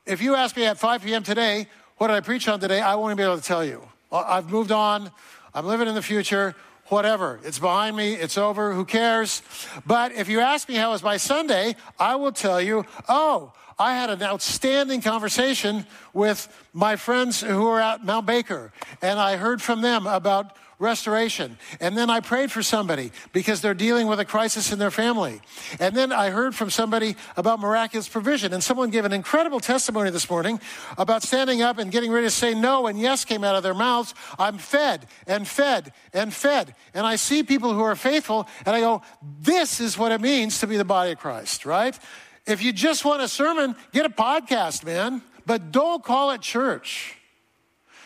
If 0.06 0.22
you 0.22 0.34
ask 0.34 0.56
me 0.56 0.64
at 0.64 0.78
5 0.78 1.02
p.m. 1.02 1.22
today, 1.22 1.66
what 1.98 2.08
did 2.08 2.14
I 2.14 2.20
preach 2.20 2.48
on 2.48 2.60
today? 2.60 2.80
I 2.80 2.94
won't 2.94 3.08
even 3.08 3.18
be 3.18 3.22
able 3.22 3.36
to 3.36 3.42
tell 3.42 3.64
you. 3.64 3.82
I've 4.12 4.50
moved 4.50 4.70
on. 4.70 5.10
I'm 5.54 5.66
living 5.66 5.88
in 5.88 5.94
the 5.94 6.02
future, 6.02 6.54
whatever. 6.86 7.40
It's 7.44 7.58
behind 7.58 7.96
me, 7.96 8.14
it's 8.14 8.36
over, 8.36 8.72
who 8.72 8.84
cares? 8.84 9.42
But 9.86 10.12
if 10.12 10.28
you 10.28 10.40
ask 10.40 10.68
me 10.68 10.74
how 10.74 10.92
was 10.92 11.02
my 11.02 11.16
Sunday, 11.16 11.76
I 11.98 12.16
will 12.16 12.32
tell 12.32 12.60
you, 12.60 12.84
oh, 13.08 13.52
I 13.78 13.94
had 13.94 14.10
an 14.10 14.22
outstanding 14.22 15.00
conversation 15.00 15.86
with 16.12 16.48
my 16.72 16.96
friends 16.96 17.40
who 17.40 17.66
are 17.66 17.80
at 17.80 18.04
Mount 18.04 18.26
Baker, 18.26 18.72
and 19.00 19.18
I 19.18 19.36
heard 19.36 19.62
from 19.62 19.80
them 19.80 20.06
about 20.06 20.56
restoration. 20.82 21.56
And 21.80 21.96
then 21.96 22.10
I 22.10 22.20
prayed 22.20 22.52
for 22.52 22.62
somebody 22.62 23.12
because 23.32 23.60
they're 23.60 23.72
dealing 23.72 24.08
with 24.08 24.20
a 24.20 24.24
crisis 24.24 24.72
in 24.72 24.78
their 24.78 24.90
family. 24.90 25.40
And 25.80 25.96
then 25.96 26.12
I 26.12 26.30
heard 26.30 26.54
from 26.54 26.68
somebody 26.68 27.16
about 27.36 27.60
miraculous 27.60 28.08
provision. 28.08 28.52
And 28.52 28.62
someone 28.62 28.90
gave 28.90 29.04
an 29.04 29.12
incredible 29.12 29.60
testimony 29.60 30.10
this 30.10 30.28
morning 30.28 30.60
about 30.98 31.22
standing 31.22 31.62
up 31.62 31.78
and 31.78 31.90
getting 31.90 32.10
ready 32.10 32.26
to 32.26 32.30
say 32.30 32.52
no 32.52 32.86
and 32.86 32.98
yes 32.98 33.24
came 33.24 33.44
out 33.44 33.54
of 33.54 33.62
their 33.62 33.74
mouths. 33.74 34.14
I'm 34.38 34.58
fed 34.58 35.06
and 35.26 35.48
fed 35.48 35.92
and 36.12 36.34
fed. 36.34 36.74
And 36.92 37.06
I 37.06 37.16
see 37.16 37.42
people 37.42 37.72
who 37.72 37.82
are 37.82 37.96
faithful 37.96 38.48
and 38.66 38.76
I 38.76 38.80
go, 38.80 39.02
this 39.40 39.80
is 39.80 39.96
what 39.96 40.12
it 40.12 40.20
means 40.20 40.60
to 40.60 40.66
be 40.66 40.76
the 40.76 40.84
body 40.84 41.12
of 41.12 41.18
Christ, 41.18 41.64
right? 41.64 41.98
If 42.44 42.62
you 42.62 42.72
just 42.72 43.04
want 43.04 43.22
a 43.22 43.28
sermon, 43.28 43.76
get 43.92 44.04
a 44.04 44.10
podcast, 44.10 44.84
man. 44.84 45.22
But 45.46 45.72
don't 45.72 46.04
call 46.04 46.32
it 46.32 46.40
church. 46.40 47.16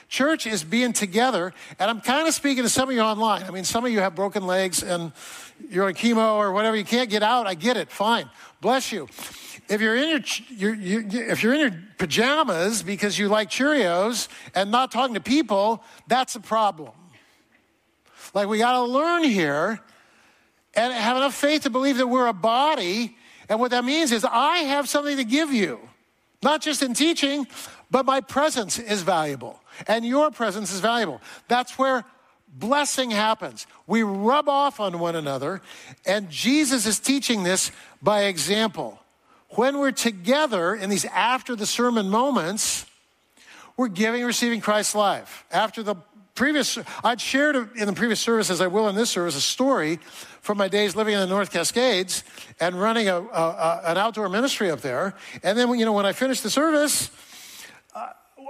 Church 0.09 0.47
is 0.47 0.63
being 0.63 0.93
together, 0.93 1.53
and 1.79 1.91
I'm 1.91 2.01
kind 2.01 2.29
of 2.29 2.35
speaking 2.35 2.63
to 2.63 2.69
some 2.69 2.89
of 2.89 2.95
you 2.95 3.01
online. 3.01 3.43
I 3.43 3.51
mean, 3.51 3.65
some 3.65 3.85
of 3.85 3.91
you 3.91 3.99
have 4.01 4.15
broken 4.15 4.47
legs 4.47 4.83
and 4.83 5.13
you're 5.69 5.87
on 5.87 5.95
chemo 5.95 6.35
or 6.35 6.53
whatever. 6.53 6.77
You 6.77 6.85
can't 6.85 7.11
get 7.11 7.25
out. 7.25 7.47
I 7.47 7.55
get 7.55 7.77
it. 7.77 7.91
Fine. 7.91 8.31
Bless 8.61 8.93
you. 8.93 9.09
If 9.69 9.81
you're 9.81 9.97
in 9.97 10.09
your, 10.09 10.21
you're, 10.49 10.75
you're, 10.75 11.31
if 11.31 11.43
you're 11.43 11.55
in 11.55 11.61
your 11.61 11.75
pajamas 11.99 12.85
because 12.85 13.19
you 13.19 13.29
like 13.29 13.51
Cheerios 13.51 14.29
and 14.55 14.71
not 14.71 14.93
talking 14.93 15.15
to 15.15 15.21
people, 15.21 15.83
that's 16.07 16.37
a 16.37 16.41
problem. 16.41 16.93
Like 18.33 18.47
we 18.47 18.59
got 18.59 18.73
to 18.73 18.83
learn 18.83 19.25
here 19.25 19.81
and 20.75 20.93
have 20.93 21.17
enough 21.17 21.35
faith 21.35 21.63
to 21.63 21.71
believe 21.71 21.97
that 21.97 22.07
we're 22.07 22.29
a 22.29 22.33
body. 22.33 23.17
And 23.49 23.59
what 23.59 23.73
that 23.73 23.85
means 23.85 24.13
is 24.13 24.25
I 24.25 24.59
have 24.59 24.89
something 24.89 25.17
to 25.17 25.25
give 25.25 25.53
you, 25.53 25.81
not 26.45 26.63
just 26.63 26.83
in 26.83 26.95
teaching, 26.95 27.49
but 27.91 28.07
my 28.07 28.21
presence 28.21 28.79
is 28.79 29.03
valuable 29.03 29.61
and 29.87 30.05
your 30.05 30.31
presence 30.31 30.73
is 30.73 30.81
valuable. 30.81 31.21
That's 31.49 31.79
where 31.79 32.05
blessing 32.49 33.11
happens. 33.11 33.67
We 33.87 34.03
rub 34.03 34.49
off 34.49 34.81
on 34.81 34.99
one 34.99 35.17
another, 35.17 35.61
and 36.07 36.31
Jesus 36.31 36.87
is 36.87 36.99
teaching 36.99 37.43
this 37.43 37.71
by 38.03 38.25
example. 38.25 38.99
When 39.51 39.79
we're 39.79 39.93
together 39.93 40.75
in 40.75 40.91
these 40.91 41.05
after 41.07 41.55
the 41.55 41.67
sermon 41.67 42.09
moments, 42.09 42.87
we're 43.77 43.89
giving 43.89 44.21
and 44.21 44.27
receiving 44.27 44.61
Christ's 44.61 44.95
life. 44.95 45.45
After 45.51 45.83
the 45.83 45.97
previous, 46.35 46.79
I'd 47.05 47.21
shared 47.21 47.57
in 47.77 47.87
the 47.87 47.93
previous 47.93 48.21
service, 48.21 48.51
as 48.51 48.61
I 48.61 48.67
will 48.67 48.89
in 48.89 48.95
this 48.95 49.11
service, 49.11 49.37
a 49.37 49.41
story 49.41 49.99
from 50.41 50.59
my 50.59 50.69
days 50.69 50.95
living 50.95 51.15
in 51.15 51.21
the 51.21 51.27
North 51.27 51.51
Cascades 51.51 52.23
and 52.61 52.81
running 52.81 53.09
a, 53.09 53.17
a, 53.21 53.21
a 53.21 53.81
an 53.87 53.99
outdoor 53.99 54.29
ministry 54.29 54.71
up 54.71 54.81
there. 54.81 55.15
And 55.43 55.59
then, 55.59 55.77
you 55.79 55.85
know, 55.85 55.93
when 55.93 56.07
I 56.07 56.13
finished 56.13 56.43
the 56.43 56.51
service, 56.51 57.11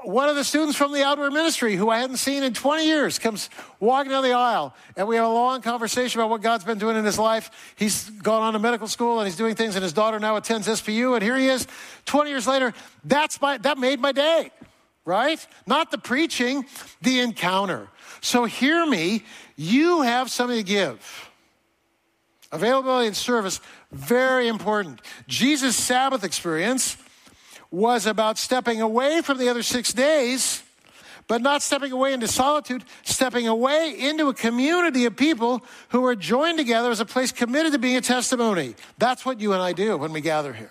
one 0.07 0.29
of 0.29 0.37
the 0.37 0.45
students 0.45 0.77
from 0.77 0.93
the 0.93 1.03
outdoor 1.03 1.31
ministry 1.33 1.75
who 1.75 1.91
I 1.91 1.99
hadn't 1.99 2.19
seen 2.19 2.45
in 2.45 2.55
20 2.55 2.87
years 2.87 3.19
comes 3.19 3.51
walking 3.81 4.13
down 4.13 4.23
the 4.23 4.33
aisle 4.33 4.75
and 4.97 5.09
we 5.09 5.17
have 5.17 5.25
a 5.25 5.33
long 5.33 5.63
conversation 5.63 6.21
about 6.21 6.31
what 6.31 6.43
God's 6.43 6.63
been 6.63 6.79
doing 6.79 6.97
in 6.97 7.05
his 7.05 7.19
life. 7.19 7.51
He's 7.75 8.09
gone 8.09 8.43
on 8.43 8.53
to 8.53 8.61
medical 8.61 8.87
school 8.87 9.19
and 9.19 9.27
he's 9.27 9.37
doing 9.37 9.57
things 9.57 9.75
and 9.75 9.83
his 9.83 9.93
daughter 9.93 10.21
now 10.21 10.37
attends 10.37 10.69
SPU 10.69 11.15
and 11.15 11.23
here 11.23 11.37
he 11.37 11.49
is 11.49 11.67
20 12.05 12.31
years 12.31 12.47
later. 12.47 12.73
That's 13.05 13.41
my, 13.41 13.59
that 13.59 13.79
made 13.79 13.99
my 13.99 14.13
day, 14.13 14.53
right? 15.05 15.45
Not 15.67 15.91
the 15.91 15.99
preaching, 15.99 16.67
the 17.03 17.19
encounter. 17.19 17.89
So 18.21 18.45
hear 18.45 18.87
me. 18.87 19.25
You 19.57 20.03
have 20.03 20.31
something 20.31 20.59
to 20.59 20.63
give. 20.63 21.31
Availability 22.53 23.09
and 23.09 23.17
service, 23.17 23.61
very 23.91 24.47
important. 24.47 25.01
Jesus' 25.27 25.75
Sabbath 25.75 26.23
experience 26.23 26.97
was 27.71 28.07
about 28.07 28.39
stepping 28.39 28.81
away 28.81 29.21
from 29.23 29.39
the 29.39 29.49
other 29.49 29.63
six 29.63 29.93
days, 29.93 30.63
but 31.29 31.43
not 31.43 31.63
stepping 31.63 31.93
away 31.93 32.13
into 32.13 32.29
solitude, 32.29 32.85
stepping 33.05 33.49
away 33.49 33.95
into 33.99 34.29
a 34.29 34.35
community 34.35 35.05
of 35.07 35.17
people 35.17 35.65
who 35.89 36.05
are 36.05 36.15
joined 36.15 36.59
together 36.59 36.91
as 36.91 37.01
a 37.01 37.05
place 37.05 37.33
committed 37.33 37.73
to 37.73 37.79
being 37.79 37.97
a 37.97 38.01
testimony. 38.01 38.75
That's 38.99 39.25
what 39.25 39.41
you 39.41 39.53
and 39.53 39.63
I 39.63 39.73
do 39.73 39.97
when 39.97 40.13
we 40.13 40.21
gather 40.21 40.53
here. 40.53 40.71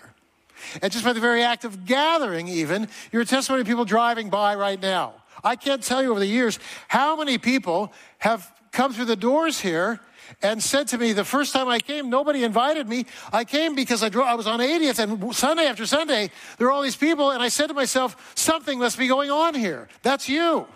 And 0.82 0.90
just 0.90 1.04
by 1.04 1.12
the 1.12 1.20
very 1.20 1.42
act 1.42 1.64
of 1.64 1.84
gathering, 1.84 2.48
even, 2.48 2.88
you're 3.12 3.22
a 3.22 3.26
testimony 3.26 3.64
to 3.64 3.68
people 3.68 3.84
driving 3.84 4.30
by 4.30 4.54
right 4.54 4.80
now. 4.80 5.14
I 5.44 5.56
can't 5.56 5.82
tell 5.82 6.02
you 6.02 6.10
over 6.10 6.20
the 6.20 6.26
years 6.26 6.58
how 6.88 7.16
many 7.16 7.38
people 7.38 7.92
have 8.18 8.50
come 8.76 8.92
through 8.92 9.06
the 9.06 9.16
doors 9.16 9.58
here 9.58 9.98
and 10.42 10.62
said 10.62 10.86
to 10.88 10.98
me, 10.98 11.14
the 11.14 11.24
first 11.24 11.54
time 11.54 11.66
I 11.66 11.78
came, 11.78 12.10
nobody 12.10 12.44
invited 12.44 12.86
me. 12.86 13.06
I 13.32 13.44
came 13.44 13.74
because 13.74 14.02
I, 14.02 14.10
drove, 14.10 14.26
I 14.26 14.34
was 14.34 14.46
on 14.46 14.60
80th, 14.60 14.98
and 14.98 15.34
Sunday 15.34 15.64
after 15.64 15.86
Sunday, 15.86 16.30
there 16.58 16.66
were 16.66 16.72
all 16.72 16.82
these 16.82 16.94
people, 16.94 17.30
and 17.30 17.42
I 17.42 17.48
said 17.48 17.68
to 17.68 17.74
myself, 17.74 18.34
something 18.34 18.78
must 18.78 18.98
be 18.98 19.08
going 19.08 19.30
on 19.30 19.54
here. 19.54 19.88
That's 20.02 20.28
you. 20.28 20.66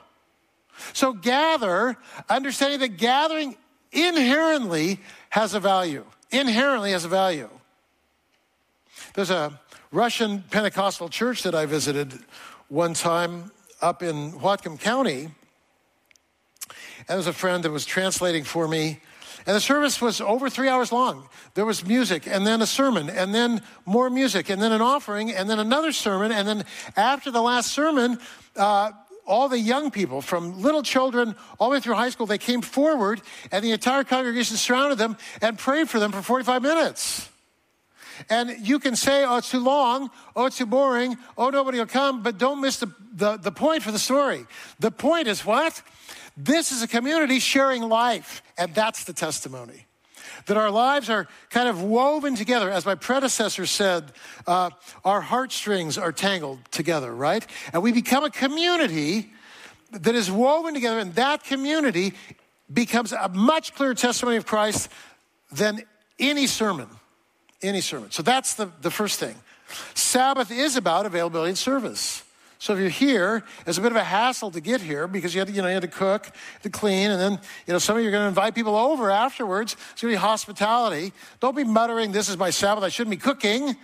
So 0.95 1.13
gather, 1.13 1.99
understanding 2.31 2.81
that 2.81 2.97
gathering 2.97 3.55
inherently 3.93 5.01
has 5.29 5.53
a 5.53 5.61
value. 5.61 6.07
Inherently 6.31 6.93
has 6.93 7.05
a 7.05 7.09
value. 7.09 7.51
There's 9.13 9.31
a 9.31 9.61
Russian 9.93 10.43
Pentecostal 10.51 11.11
church 11.11 11.43
that 11.43 11.55
I 11.55 11.67
visited 11.67 12.15
one 12.69 12.95
time 12.95 13.51
up 13.83 14.03
in 14.03 14.33
Whatcom 14.33 14.81
County. 14.81 15.33
And 17.11 17.15
there 17.15 17.19
was 17.19 17.27
a 17.27 17.33
friend 17.33 17.65
that 17.65 17.73
was 17.73 17.85
translating 17.85 18.45
for 18.45 18.69
me. 18.69 19.01
And 19.45 19.57
the 19.57 19.61
service 19.61 20.01
was 20.01 20.21
over 20.21 20.49
three 20.49 20.69
hours 20.69 20.93
long. 20.93 21.29
There 21.55 21.67
was 21.67 21.85
music, 21.85 22.29
and 22.29 22.47
then 22.47 22.63
a 22.63 22.69
sermon, 22.69 23.11
and 23.11 23.35
then 23.35 23.63
more 23.85 24.09
music, 24.09 24.49
and 24.49 24.63
then 24.63 24.71
an 24.71 24.81
offering, 24.81 25.33
and 25.33 25.51
then 25.51 25.59
another 25.59 25.91
sermon. 25.91 26.31
And 26.31 26.47
then 26.47 26.65
after 26.97 27.33
the 27.33 27.43
last 27.43 27.73
sermon, 27.73 28.21
uh, 28.55 28.93
all 29.27 29.49
the 29.49 29.59
young 29.59 29.91
people, 29.91 30.23
from 30.23 30.63
little 30.63 30.85
children 30.85 31.35
all 31.59 31.71
the 31.71 31.73
way 31.73 31.81
through 31.81 31.97
high 31.97 32.11
school, 32.11 32.27
they 32.27 32.39
came 32.39 32.63
forward, 32.63 33.21
and 33.51 33.65
the 33.65 33.73
entire 33.73 34.05
congregation 34.05 34.57
surrounded 34.57 34.99
them 34.99 35.17
and 35.43 35.59
prayed 35.59 35.91
for 35.91 35.99
them 35.99 36.13
for 36.13 36.23
45 36.23 36.63
minutes. 36.63 37.29
And 38.29 38.55
you 38.61 38.79
can 38.79 38.95
say, 38.95 39.25
oh, 39.25 39.39
it's 39.39 39.51
too 39.51 39.59
long, 39.59 40.11
oh, 40.37 40.47
it's 40.47 40.59
too 40.59 40.67
boring, 40.67 41.17
oh, 41.37 41.51
nobody 41.51 41.79
will 41.79 41.87
come, 41.87 42.23
but 42.23 42.39
don't 42.39 42.61
miss 42.61 42.77
the, 42.77 42.93
the, 43.13 43.37
the 43.37 43.53
point 43.53 43.83
for 43.83 43.93
the 43.93 43.99
story. 43.99 44.47
The 44.79 44.91
point 44.91 45.27
is 45.27 45.45
what? 45.45 45.83
This 46.37 46.73
is 46.73 46.83
a 46.83 46.89
community 46.89 47.39
sharing 47.39 47.83
life, 47.83 48.43
and 48.57 48.75
that's 48.75 49.05
the 49.05 49.13
testimony. 49.13 49.87
That 50.47 50.57
our 50.57 50.71
lives 50.71 51.11
are 51.11 51.29
kind 51.51 51.69
of 51.69 51.83
woven 51.83 52.35
together. 52.35 52.71
As 52.71 52.87
my 52.87 52.95
predecessor 52.95 53.67
said, 53.67 54.13
uh, 54.47 54.71
our 55.05 55.21
heartstrings 55.21 55.99
are 55.99 56.13
tangled 56.13 56.61
together, 56.71 57.15
right? 57.15 57.47
And 57.73 57.83
we 57.83 57.93
become 57.93 58.25
a 58.25 58.31
community 58.31 59.31
that 59.91 60.15
is 60.15 60.31
woven 60.31 60.73
together, 60.73 60.99
and 60.99 61.15
that 61.17 61.45
community 61.45 62.15
becomes 62.73 63.13
a 63.13 63.29
much 63.29 63.75
clearer 63.75 63.95
testimony 63.95 64.37
of 64.37 64.47
Christ 64.47 64.89
than 65.51 65.83
any 66.19 66.47
sermon 66.47 66.89
any 67.63 67.81
sermon. 67.81 68.11
So 68.11 68.23
that's 68.23 68.55
the, 68.55 68.71
the 68.81 68.91
first 68.91 69.19
thing. 69.19 69.35
Sabbath 69.95 70.51
is 70.51 70.77
about 70.77 71.07
availability 71.07 71.51
and 71.51 71.59
service. 71.59 72.23
So 72.61 72.75
if 72.75 72.79
you're 72.79 72.91
here, 72.91 73.43
it's 73.67 73.79
a 73.79 73.81
bit 73.81 73.91
of 73.91 73.97
a 73.97 74.05
hassle 74.05 74.51
to 74.51 74.61
get 74.61 74.83
here 74.83 75.09
because 75.09 75.35
you 75.35 75.41
had 75.41 75.49
to, 75.49 75.55
you 75.55 75.63
know, 75.63 75.69
you 75.69 75.75
had 75.75 75.83
to 75.83 75.89
cook, 75.89 76.31
to 76.63 76.69
clean, 76.69 77.11
and 77.11 77.19
then, 77.19 77.33
you 77.67 77.73
know, 77.73 77.79
some 77.79 77.97
of 77.97 78.03
you 78.03 78.09
are 78.11 78.13
going 78.13 78.23
to 78.23 78.29
invite 78.29 78.55
people 78.55 78.77
over 78.77 79.11
afterwards. 79.11 79.77
It's 79.93 80.03
going 80.03 80.13
to 80.13 80.19
be 80.19 80.21
hospitality. 80.21 81.15
Don't 81.41 81.57
be 81.57 81.65
muttering, 81.65 82.13
this 82.13 82.29
is 82.29 82.37
my 82.37 82.51
Sabbath, 82.51 82.85
I 82.85 82.91
shouldn't 82.91 83.13
be 83.13 83.17
cooking. 83.17 83.77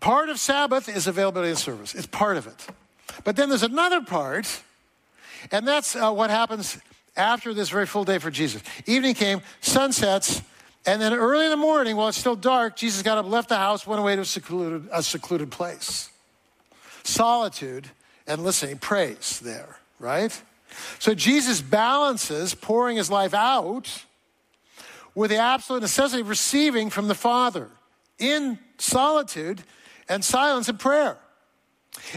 Part 0.00 0.28
of 0.28 0.40
Sabbath 0.40 0.88
is 0.88 1.06
availability 1.06 1.50
and 1.50 1.58
service. 1.58 1.94
It's 1.94 2.08
part 2.08 2.36
of 2.36 2.48
it. 2.48 2.66
But 3.22 3.36
then 3.36 3.48
there's 3.48 3.62
another 3.62 4.02
part, 4.02 4.60
and 5.52 5.66
that's 5.66 5.94
uh, 5.94 6.12
what 6.12 6.30
happens 6.30 6.78
after 7.16 7.54
this 7.54 7.68
very 7.68 7.86
full 7.86 8.02
day 8.02 8.18
for 8.18 8.32
Jesus. 8.32 8.60
Evening 8.86 9.14
came, 9.14 9.40
sun 9.60 9.92
sets, 9.92 10.42
and 10.84 11.00
then 11.00 11.12
early 11.14 11.44
in 11.44 11.52
the 11.52 11.56
morning, 11.56 11.94
while 11.94 12.08
it's 12.08 12.18
still 12.18 12.34
dark, 12.34 12.74
Jesus 12.74 13.02
got 13.02 13.18
up, 13.18 13.26
left 13.26 13.50
the 13.50 13.56
house, 13.56 13.86
went 13.86 14.00
away 14.00 14.16
to 14.16 14.22
a 14.22 14.24
secluded, 14.24 14.88
a 14.92 15.00
secluded 15.00 15.52
place. 15.52 16.08
Solitude 17.04 17.88
and 18.26 18.44
listening, 18.44 18.78
prays 18.78 19.40
there, 19.40 19.76
right? 19.98 20.40
So 20.98 21.14
Jesus 21.14 21.60
balances 21.60 22.54
pouring 22.54 22.96
his 22.96 23.10
life 23.10 23.34
out 23.34 24.04
with 25.14 25.30
the 25.30 25.36
absolute 25.36 25.82
necessity 25.82 26.22
of 26.22 26.28
receiving 26.28 26.90
from 26.90 27.08
the 27.08 27.14
Father 27.14 27.68
in 28.18 28.58
solitude 28.78 29.62
and 30.08 30.24
silence 30.24 30.68
and 30.68 30.78
prayer. 30.78 31.18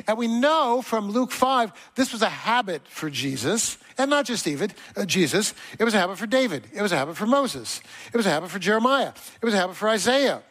And 0.07 0.17
we 0.17 0.27
know 0.27 0.81
from 0.81 1.11
Luke 1.11 1.31
5, 1.31 1.71
this 1.95 2.13
was 2.13 2.21
a 2.21 2.29
habit 2.29 2.87
for 2.87 3.09
Jesus, 3.09 3.77
and 3.97 4.09
not 4.09 4.25
just 4.25 4.45
David, 4.45 4.73
uh, 4.95 5.05
Jesus. 5.05 5.53
It 5.77 5.83
was 5.83 5.93
a 5.93 5.99
habit 5.99 6.17
for 6.17 6.27
David. 6.27 6.67
It 6.73 6.81
was 6.81 6.93
a 6.93 6.97
habit 6.97 7.17
for 7.17 7.25
Moses. 7.25 7.81
It 8.13 8.17
was 8.17 8.25
a 8.25 8.29
habit 8.29 8.49
for 8.49 8.59
Jeremiah. 8.59 9.11
It 9.41 9.45
was 9.45 9.53
a 9.53 9.57
habit 9.57 9.75
for 9.75 9.89
Isaiah. 9.89 10.41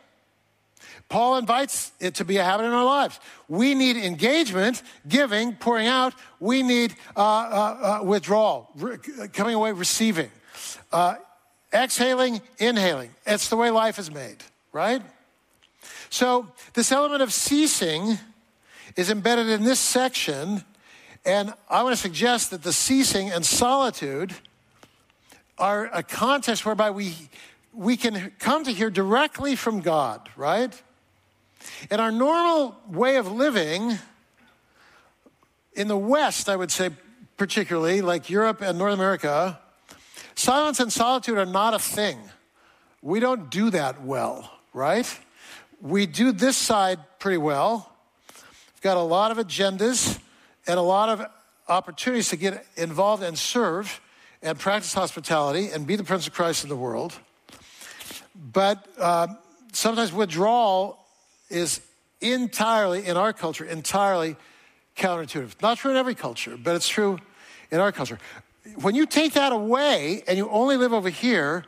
Paul 1.09 1.37
invites 1.37 1.93
it 2.01 2.17
to 2.17 2.25
be 2.25 2.39
a 2.39 2.45
habit 2.45 2.65
in 2.65 2.73
our 2.73 2.85
lives. 2.85 3.21
We 3.49 3.75
need 3.75 3.97
engagement, 3.97 4.83
giving, 5.07 5.55
pouring 5.55 5.87
out. 5.87 6.15
We 6.41 6.63
need 6.63 6.95
uh, 7.17 7.21
uh, 7.21 8.01
uh 8.01 8.05
withdrawal, 8.05 8.71
re- 8.77 8.99
coming 9.33 9.55
away, 9.55 9.73
receiving, 9.73 10.31
uh, 10.93 11.17
exhaling, 11.73 12.41
inhaling. 12.59 13.11
It's 13.27 13.49
the 13.49 13.57
way 13.57 13.71
life 13.71 13.99
is 13.99 14.11
made, 14.11 14.39
right? 14.73 15.03
So, 16.11 16.49
this 16.75 16.93
element 16.93 17.23
of 17.23 17.33
ceasing 17.33 18.19
is 18.97 19.11
embedded 19.11 19.49
in 19.49 19.65
this 19.65 19.81
section. 19.81 20.63
And 21.25 21.53
I 21.69 21.83
want 21.83 21.95
to 21.95 22.01
suggest 22.01 22.51
that 22.51 22.63
the 22.63 22.73
ceasing 22.73 23.31
and 23.31 23.45
solitude 23.45 24.35
are 25.59 25.91
a 25.93 26.03
context 26.03 26.67
whereby 26.67 26.91
we, 26.91 27.15
we 27.73 27.97
can 27.97 28.33
come 28.39 28.65
to 28.65 28.71
hear 28.71 28.91
directly 28.91 29.57
from 29.57 29.81
God, 29.81 30.29
right? 30.37 30.81
In 31.91 32.01
our 32.01 32.11
normal 32.11 32.77
way 32.89 33.17
of 33.17 33.31
living, 33.31 33.99
in 35.75 35.89
the 35.89 35.97
West, 35.97 36.49
I 36.49 36.57
would 36.57 36.71
say, 36.71 36.91
particularly, 37.37 38.01
like 38.01 38.31
Europe 38.31 38.61
and 38.61 38.79
North 38.79 38.95
America, 38.95 39.59
silence 40.35 40.81
and 40.81 40.93
solitude 40.93 41.39
are 41.39 41.47
not 41.47 41.75
a 41.75 41.79
thing. 41.79 42.19
We 43.03 43.21
don't 43.21 43.51
do 43.51 43.71
that 43.71 44.03
well, 44.03 44.51
right? 44.73 45.07
We 45.81 46.07
do 46.07 46.33
this 46.33 46.57
side 46.57 46.99
pretty 47.19 47.39
well 47.39 47.91
We've 48.75 48.83
got 48.83 48.97
a 48.97 49.01
lot 49.01 49.31
of 49.31 49.39
agendas 49.39 50.19
and 50.67 50.79
a 50.79 50.83
lot 50.83 51.09
of 51.09 51.27
opportunities 51.69 52.29
to 52.31 52.37
get 52.37 52.67
involved 52.77 53.23
and 53.23 53.39
serve 53.39 54.01
and 54.43 54.59
practice 54.59 54.93
hospitality 54.93 55.71
and 55.71 55.87
be 55.87 55.97
the 55.97 56.05
Prince 56.05 56.27
of 56.27 56.35
Christ 56.35 56.65
in 56.65 56.69
the 56.69 56.77
world. 56.77 57.19
But 58.35 58.87
uh, 58.99 59.29
sometimes 59.73 60.13
withdrawal 60.13 61.04
is 61.55 61.81
entirely, 62.21 63.07
in 63.07 63.17
our 63.17 63.33
culture, 63.33 63.65
entirely 63.65 64.37
counterintuitive. 64.97 65.61
Not 65.63 65.79
true 65.79 65.91
in 65.91 65.97
every 65.97 66.15
culture, 66.15 66.57
but 66.57 66.75
it's 66.75 66.89
true 66.89 67.19
in 67.71 67.81
our 67.81 67.93
culture. 67.93 68.19
When 68.81 68.95
you 68.95 69.07
take 69.07 69.35
that 69.35 69.53
away 69.53 70.25
and 70.27 70.37
you 70.39 70.49
only 70.49 70.77
live 70.77 70.93
over 70.93 71.11
here, 71.11 71.65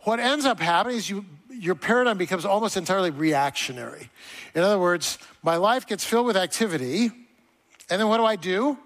what 0.00 0.20
ends 0.20 0.44
up 0.44 0.60
happening 0.60 0.96
is 0.96 1.10
you 1.10 1.24
your 1.50 1.74
paradigm 1.74 2.16
becomes 2.16 2.44
almost 2.44 2.76
entirely 2.76 3.10
reactionary. 3.10 4.10
In 4.54 4.62
other 4.62 4.78
words, 4.78 5.18
my 5.42 5.56
life 5.56 5.86
gets 5.86 6.04
filled 6.04 6.26
with 6.26 6.36
activity, 6.36 7.10
and 7.90 8.00
then 8.00 8.06
what 8.06 8.18
do 8.18 8.24
I 8.24 8.36
do? 8.36 8.78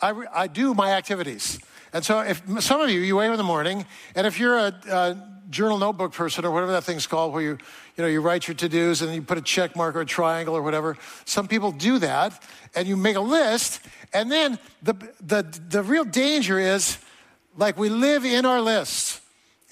I, 0.00 0.14
I 0.32 0.46
do 0.46 0.72
my 0.72 0.92
activities. 0.92 1.58
And 1.92 2.02
so, 2.02 2.20
if 2.20 2.42
some 2.60 2.80
of 2.80 2.88
you, 2.88 3.00
you 3.00 3.16
wake 3.16 3.28
up 3.28 3.32
in 3.32 3.36
the 3.36 3.44
morning, 3.44 3.84
and 4.14 4.26
if 4.26 4.40
you're 4.40 4.56
a, 4.56 4.74
a 4.90 5.31
journal 5.52 5.78
notebook 5.78 6.12
person 6.12 6.44
or 6.44 6.50
whatever 6.50 6.72
that 6.72 6.82
thing's 6.82 7.06
called, 7.06 7.32
where 7.32 7.42
you, 7.42 7.58
you 7.96 8.02
know, 8.02 8.06
you 8.06 8.20
write 8.20 8.48
your 8.48 8.56
to-dos 8.56 9.02
and 9.02 9.14
you 9.14 9.22
put 9.22 9.38
a 9.38 9.42
check 9.42 9.76
mark 9.76 9.94
or 9.94 10.00
a 10.00 10.06
triangle 10.06 10.56
or 10.56 10.62
whatever. 10.62 10.96
Some 11.24 11.46
people 11.46 11.70
do 11.70 11.98
that, 12.00 12.42
and 12.74 12.88
you 12.88 12.96
make 12.96 13.14
a 13.14 13.20
list, 13.20 13.80
and 14.12 14.32
then 14.32 14.58
the 14.82 14.94
the 15.20 15.42
the 15.68 15.82
real 15.84 16.04
danger 16.04 16.58
is, 16.58 16.98
like 17.56 17.78
we 17.78 17.88
live 17.88 18.24
in 18.24 18.44
our 18.44 18.60
lists 18.60 19.20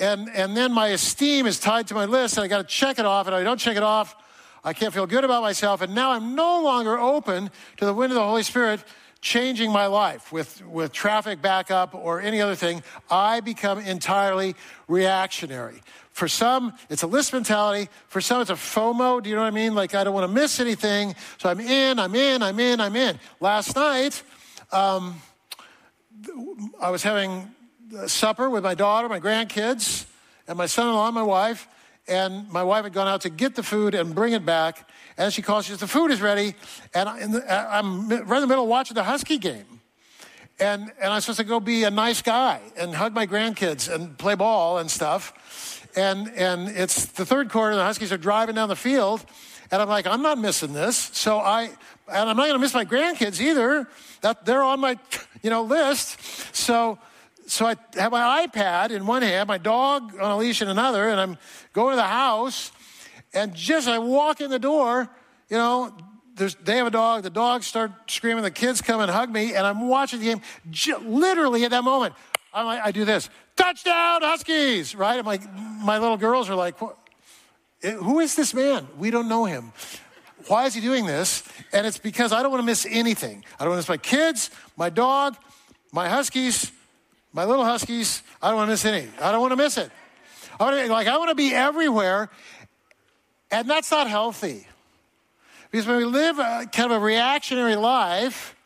and, 0.00 0.30
and 0.30 0.56
then 0.56 0.72
my 0.72 0.88
esteem 0.88 1.46
is 1.46 1.60
tied 1.60 1.86
to 1.88 1.94
my 1.94 2.06
list, 2.06 2.38
and 2.38 2.44
I 2.44 2.48
got 2.48 2.58
to 2.58 2.64
check 2.64 2.98
it 2.98 3.04
off. 3.04 3.26
And 3.26 3.36
I 3.36 3.42
don't 3.42 3.58
check 3.58 3.76
it 3.76 3.82
off, 3.82 4.16
I 4.64 4.72
can't 4.72 4.92
feel 4.92 5.06
good 5.06 5.24
about 5.24 5.42
myself. 5.42 5.82
And 5.82 5.94
now 5.94 6.12
I'm 6.12 6.34
no 6.34 6.62
longer 6.62 6.98
open 6.98 7.50
to 7.76 7.84
the 7.84 7.94
wind 7.94 8.10
of 8.10 8.16
the 8.16 8.24
Holy 8.24 8.42
Spirit 8.42 8.82
changing 9.20 9.70
my 9.70 9.86
life 9.86 10.32
with, 10.32 10.64
with 10.66 10.92
traffic 10.92 11.42
backup 11.42 11.94
or 11.94 12.20
any 12.20 12.40
other 12.40 12.54
thing. 12.54 12.82
I 13.10 13.40
become 13.40 13.78
entirely 13.78 14.54
reactionary. 14.88 15.82
For 16.10 16.26
some, 16.26 16.74
it's 16.88 17.02
a 17.02 17.06
list 17.06 17.32
mentality. 17.32 17.88
For 18.08 18.20
some, 18.20 18.40
it's 18.40 18.50
a 18.50 18.54
FOMO. 18.54 19.22
Do 19.22 19.30
you 19.30 19.36
know 19.36 19.42
what 19.42 19.48
I 19.48 19.52
mean? 19.52 19.74
Like, 19.74 19.94
I 19.94 20.04
don't 20.04 20.14
want 20.14 20.28
to 20.28 20.34
miss 20.34 20.60
anything. 20.60 21.14
So 21.38 21.48
I'm 21.48 21.60
in, 21.60 21.98
I'm 21.98 22.14
in, 22.14 22.42
I'm 22.42 22.58
in, 22.58 22.80
I'm 22.80 22.96
in. 22.96 23.18
Last 23.40 23.76
night, 23.76 24.22
um, 24.72 25.20
I 26.80 26.90
was 26.90 27.02
having 27.02 27.50
supper 28.06 28.50
with 28.50 28.64
my 28.64 28.74
daughter, 28.74 29.08
my 29.08 29.20
grandkids, 29.20 30.06
and 30.48 30.58
my 30.58 30.66
son 30.66 30.88
in 30.88 30.94
law, 30.94 31.10
my 31.10 31.22
wife. 31.22 31.68
And 32.10 32.50
my 32.50 32.64
wife 32.64 32.82
had 32.82 32.92
gone 32.92 33.06
out 33.06 33.20
to 33.20 33.30
get 33.30 33.54
the 33.54 33.62
food 33.62 33.94
and 33.94 34.14
bring 34.14 34.32
it 34.32 34.44
back. 34.44 34.90
And 35.16 35.32
she 35.32 35.42
calls, 35.42 35.64
she 35.64 35.70
says, 35.70 35.80
The 35.80 35.86
food 35.86 36.10
is 36.10 36.20
ready. 36.20 36.56
And 36.92 37.08
I'm 37.08 38.08
right 38.08 38.36
in 38.36 38.40
the 38.40 38.46
middle 38.48 38.66
watching 38.66 38.96
the 38.96 39.04
Husky 39.04 39.38
game. 39.38 39.80
And, 40.58 40.90
and 41.00 41.12
I'm 41.12 41.20
supposed 41.20 41.38
to 41.38 41.44
go 41.44 41.60
be 41.60 41.84
a 41.84 41.90
nice 41.90 42.20
guy 42.20 42.60
and 42.76 42.94
hug 42.94 43.14
my 43.14 43.26
grandkids 43.26 43.92
and 43.92 44.18
play 44.18 44.34
ball 44.34 44.78
and 44.78 44.90
stuff. 44.90 45.88
And, 45.96 46.28
and 46.34 46.68
it's 46.68 47.06
the 47.06 47.24
third 47.24 47.48
quarter, 47.48 47.76
the 47.76 47.84
Huskies 47.84 48.12
are 48.12 48.18
driving 48.18 48.56
down 48.56 48.68
the 48.68 48.76
field. 48.76 49.24
And 49.70 49.80
I'm 49.80 49.88
like, 49.88 50.06
I'm 50.06 50.20
not 50.20 50.36
missing 50.36 50.72
this. 50.72 50.96
So 51.12 51.38
I, 51.38 51.70
and 52.12 52.28
I'm 52.28 52.36
not 52.36 52.42
going 52.42 52.54
to 52.54 52.58
miss 52.58 52.74
my 52.74 52.84
grandkids 52.84 53.40
either. 53.40 53.88
That 54.22 54.44
they're 54.44 54.62
on 54.64 54.80
my, 54.80 54.98
you 55.42 55.50
know, 55.50 55.62
list. 55.62 56.20
So 56.54 56.98
so 57.50 57.66
I 57.66 57.76
have 57.94 58.12
my 58.12 58.46
iPad 58.46 58.90
in 58.90 59.06
one 59.06 59.22
hand, 59.22 59.48
my 59.48 59.58
dog 59.58 60.16
on 60.20 60.30
a 60.30 60.36
leash 60.36 60.62
in 60.62 60.68
another, 60.68 61.08
and 61.08 61.20
I'm 61.20 61.36
going 61.72 61.90
to 61.90 61.96
the 61.96 62.02
house. 62.02 62.70
And 63.34 63.54
just 63.54 63.88
I 63.88 63.98
walk 63.98 64.40
in 64.40 64.50
the 64.50 64.58
door, 64.58 65.08
you 65.48 65.56
know, 65.56 65.92
they 66.36 66.76
have 66.76 66.86
a 66.86 66.90
dog. 66.92 67.24
The 67.24 67.30
dogs 67.30 67.66
start 67.66 67.92
screaming. 68.06 68.44
The 68.44 68.50
kids 68.50 68.80
come 68.80 69.00
and 69.00 69.10
hug 69.10 69.30
me, 69.30 69.54
and 69.54 69.66
I'm 69.66 69.88
watching 69.88 70.20
the 70.20 70.26
game. 70.26 70.40
J- 70.70 70.96
literally 70.96 71.64
at 71.64 71.72
that 71.72 71.84
moment, 71.84 72.14
I'm 72.54 72.66
like, 72.66 72.82
I 72.84 72.92
do 72.92 73.04
this 73.04 73.28
touchdown, 73.56 74.22
Huskies, 74.22 74.94
right? 74.94 75.18
I'm 75.18 75.26
like, 75.26 75.42
my 75.52 75.98
little 75.98 76.16
girls 76.16 76.48
are 76.48 76.54
like, 76.54 76.76
eh, 77.82 77.92
who 77.92 78.20
is 78.20 78.36
this 78.36 78.54
man? 78.54 78.86
We 78.96 79.10
don't 79.10 79.28
know 79.28 79.44
him. 79.44 79.72
Why 80.46 80.66
is 80.66 80.74
he 80.74 80.80
doing 80.80 81.04
this? 81.04 81.42
And 81.72 81.86
it's 81.86 81.98
because 81.98 82.32
I 82.32 82.42
don't 82.42 82.50
want 82.50 82.62
to 82.62 82.66
miss 82.66 82.86
anything. 82.88 83.44
I 83.58 83.64
don't 83.64 83.74
want 83.74 83.84
to 83.84 83.90
miss 83.90 84.00
my 84.00 84.02
kids, 84.02 84.50
my 84.76 84.88
dog, 84.88 85.36
my 85.92 86.08
Huskies, 86.08 86.72
my 87.32 87.44
little 87.44 87.64
Huskies. 87.64 88.22
I 88.42 88.48
don't 88.48 88.56
want 88.56 88.68
to 88.68 88.72
miss 88.72 88.84
any. 88.84 89.08
I 89.20 89.32
don't 89.32 89.40
want 89.40 89.52
to 89.52 89.56
miss 89.56 89.78
it. 89.78 89.90
I 90.58 90.64
want 90.64 90.86
to, 90.86 90.92
like, 90.92 91.06
I 91.06 91.16
want 91.16 91.30
to 91.30 91.34
be 91.34 91.54
everywhere, 91.54 92.28
and 93.50 93.68
that's 93.68 93.90
not 93.90 94.08
healthy. 94.08 94.66
Because 95.70 95.86
when 95.86 95.96
we 95.98 96.04
live 96.04 96.38
a, 96.38 96.66
kind 96.72 96.92
of 96.92 97.00
a 97.00 97.04
reactionary 97.04 97.76
life, 97.76 98.56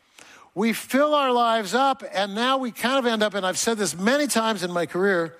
we 0.55 0.73
fill 0.73 1.13
our 1.13 1.31
lives 1.31 1.73
up, 1.73 2.03
and 2.13 2.33
now 2.33 2.57
we 2.57 2.71
kind 2.71 2.97
of 2.97 3.05
end 3.05 3.21
up, 3.21 3.33
and 3.33 3.45
I've 3.45 3.57
said 3.57 3.77
this 3.77 3.95
many 3.95 4.27
times 4.27 4.63
in 4.63 4.71
my 4.71 4.85
career, 4.85 5.35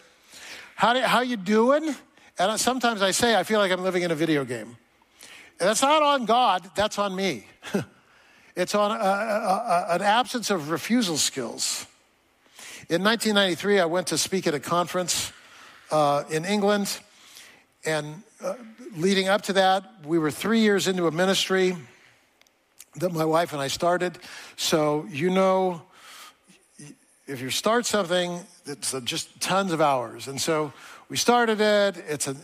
how, 0.76 0.94
do, 0.94 1.00
how 1.00 1.22
you 1.22 1.38
doing? 1.38 1.96
And 2.38 2.60
sometimes 2.60 3.02
I 3.02 3.12
say 3.12 3.36
I 3.36 3.44
feel 3.44 3.60
like 3.60 3.72
I'm 3.72 3.82
living 3.82 4.04
in 4.04 4.12
a 4.12 4.16
video 4.16 4.44
game. 4.44 4.78
And 5.60 5.70
that's 5.70 5.82
not 5.82 6.04
on 6.04 6.26
God, 6.26 6.70
that's 6.76 7.00
on 7.00 7.16
me. 7.16 7.48
it's 8.56 8.76
on 8.76 8.92
a, 8.92 8.96
a, 8.96 9.86
an 9.92 10.02
absence 10.02 10.50
of 10.50 10.70
refusal 10.70 11.16
skills. 11.16 11.88
In 12.88 13.02
1993, 13.02 13.80
I 13.80 13.86
went 13.86 14.06
to 14.08 14.18
speak 14.18 14.46
at 14.46 14.54
a 14.54 14.60
conference 14.60 15.34
uh, 15.90 16.24
in 16.30 16.46
England, 16.46 17.00
and 17.84 18.22
uh, 18.44 18.54
leading 18.96 19.28
up 19.28 19.42
to 19.44 19.54
that, 19.54 20.06
we 20.06 20.20
were 20.20 20.30
three 20.30 20.60
years 20.60 20.88
into 20.88 21.08
a 21.08 21.12
ministry 21.12 21.76
that 22.98 23.12
my 23.12 23.26
wife 23.26 23.54
and 23.54 23.62
I 23.62 23.70
started. 23.70 24.20
So, 24.56 25.08
you 25.10 25.32
know, 25.32 25.82
if 27.26 27.42
you 27.42 27.50
start 27.50 27.88
something, 27.88 28.42
it's 28.68 28.94
just 29.04 29.42
tons 29.42 29.72
of 29.72 29.82
hours. 29.82 30.28
And 30.28 30.40
so 30.40 30.72
we 31.10 31.18
started 31.18 31.60
it, 31.62 31.98
it's, 32.08 32.28
a, 32.28 32.36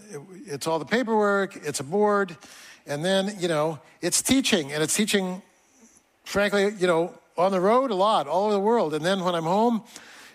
it's 0.47 0.65
all 0.65 0.79
the 0.79 0.85
paperwork, 0.85 1.55
it's 1.57 1.81
a 1.81 1.83
board, 1.83 2.35
and 2.87 3.05
then, 3.05 3.35
you 3.37 3.47
know, 3.47 3.79
it's 4.01 4.23
teaching, 4.23 4.71
and 4.71 4.81
it's 4.81 4.95
teaching, 4.95 5.43
frankly, 6.23 6.73
you 6.79 6.87
know, 6.87 7.13
on 7.37 7.51
the 7.51 7.61
road 7.61 7.91
a 7.91 7.95
lot, 7.95 8.27
all 8.27 8.45
over 8.45 8.53
the 8.53 8.59
world. 8.59 8.95
And 8.95 9.05
then 9.05 9.23
when 9.23 9.35
I'm 9.35 9.43
home, 9.43 9.83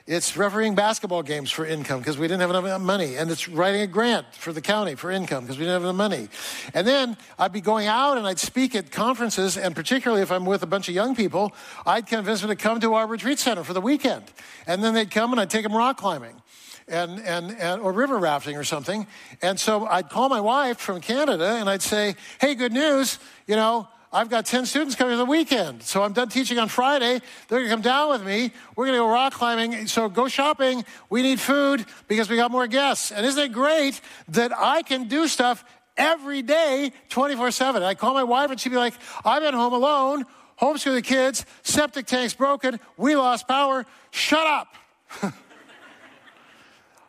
it's 0.06 0.36
refereeing 0.36 0.76
basketball 0.76 1.24
games 1.24 1.50
for 1.50 1.66
income 1.66 1.98
because 1.98 2.16
we 2.16 2.28
didn't 2.28 2.40
have 2.40 2.50
enough 2.50 2.80
money. 2.80 3.16
And 3.16 3.28
it's 3.28 3.48
writing 3.48 3.80
a 3.80 3.88
grant 3.88 4.26
for 4.32 4.52
the 4.52 4.60
county 4.60 4.94
for 4.94 5.10
income 5.10 5.42
because 5.44 5.58
we 5.58 5.64
didn't 5.64 5.82
have 5.82 5.82
enough 5.82 5.96
money. 5.96 6.28
And 6.74 6.86
then 6.86 7.16
I'd 7.38 7.52
be 7.52 7.60
going 7.60 7.88
out 7.88 8.16
and 8.16 8.24
I'd 8.24 8.38
speak 8.38 8.76
at 8.76 8.92
conferences. 8.92 9.56
And 9.56 9.74
particularly 9.74 10.22
if 10.22 10.30
I'm 10.30 10.44
with 10.44 10.62
a 10.62 10.66
bunch 10.66 10.88
of 10.88 10.94
young 10.94 11.16
people, 11.16 11.52
I'd 11.84 12.06
convince 12.06 12.40
them 12.40 12.50
to 12.50 12.56
come 12.56 12.78
to 12.80 12.94
our 12.94 13.06
retreat 13.06 13.40
center 13.40 13.64
for 13.64 13.72
the 13.72 13.80
weekend. 13.80 14.24
And 14.68 14.82
then 14.82 14.94
they'd 14.94 15.10
come 15.10 15.32
and 15.32 15.40
I'd 15.40 15.50
take 15.50 15.64
them 15.64 15.74
rock 15.74 15.96
climbing. 15.96 16.40
And, 16.88 17.18
and, 17.18 17.50
and, 17.58 17.80
or 17.80 17.90
river 17.90 18.16
rafting 18.16 18.56
or 18.56 18.62
something. 18.62 19.08
And 19.42 19.58
so 19.58 19.86
I'd 19.86 20.08
call 20.08 20.28
my 20.28 20.40
wife 20.40 20.78
from 20.78 21.00
Canada 21.00 21.56
and 21.58 21.68
I'd 21.68 21.82
say, 21.82 22.14
hey, 22.40 22.54
good 22.54 22.72
news, 22.72 23.18
you 23.48 23.56
know, 23.56 23.88
I've 24.12 24.30
got 24.30 24.46
10 24.46 24.66
students 24.66 24.94
coming 24.94 25.16
the 25.18 25.24
weekend. 25.24 25.82
So 25.82 26.02
I'm 26.02 26.12
done 26.12 26.28
teaching 26.28 26.58
on 26.58 26.68
Friday. 26.68 27.20
They're 27.48 27.58
going 27.58 27.64
to 27.64 27.70
come 27.70 27.82
down 27.82 28.10
with 28.10 28.24
me. 28.24 28.52
We're 28.74 28.86
going 28.86 28.96
to 28.96 29.02
go 29.02 29.08
rock 29.08 29.32
climbing. 29.34 29.86
So 29.88 30.08
go 30.08 30.28
shopping. 30.28 30.84
We 31.10 31.22
need 31.22 31.40
food 31.40 31.84
because 32.08 32.30
we 32.30 32.36
got 32.36 32.50
more 32.50 32.66
guests. 32.66 33.10
And 33.10 33.26
isn't 33.26 33.42
it 33.42 33.52
great 33.52 34.00
that 34.28 34.52
I 34.56 34.82
can 34.82 35.08
do 35.08 35.26
stuff 35.28 35.64
every 35.96 36.42
day, 36.42 36.92
24 37.08 37.50
7? 37.50 37.82
I 37.82 37.94
call 37.94 38.14
my 38.14 38.24
wife 38.24 38.50
and 38.50 38.60
she'd 38.60 38.70
be 38.70 38.76
like, 38.76 38.94
I've 39.24 39.42
been 39.42 39.54
home 39.54 39.72
alone, 39.72 40.24
homeschool 40.60 40.94
the 40.94 41.02
kids, 41.02 41.44
septic 41.62 42.06
tank's 42.06 42.34
broken, 42.34 42.78
we 42.96 43.16
lost 43.16 43.48
power. 43.48 43.84
Shut 44.12 44.46
up. 44.46 44.74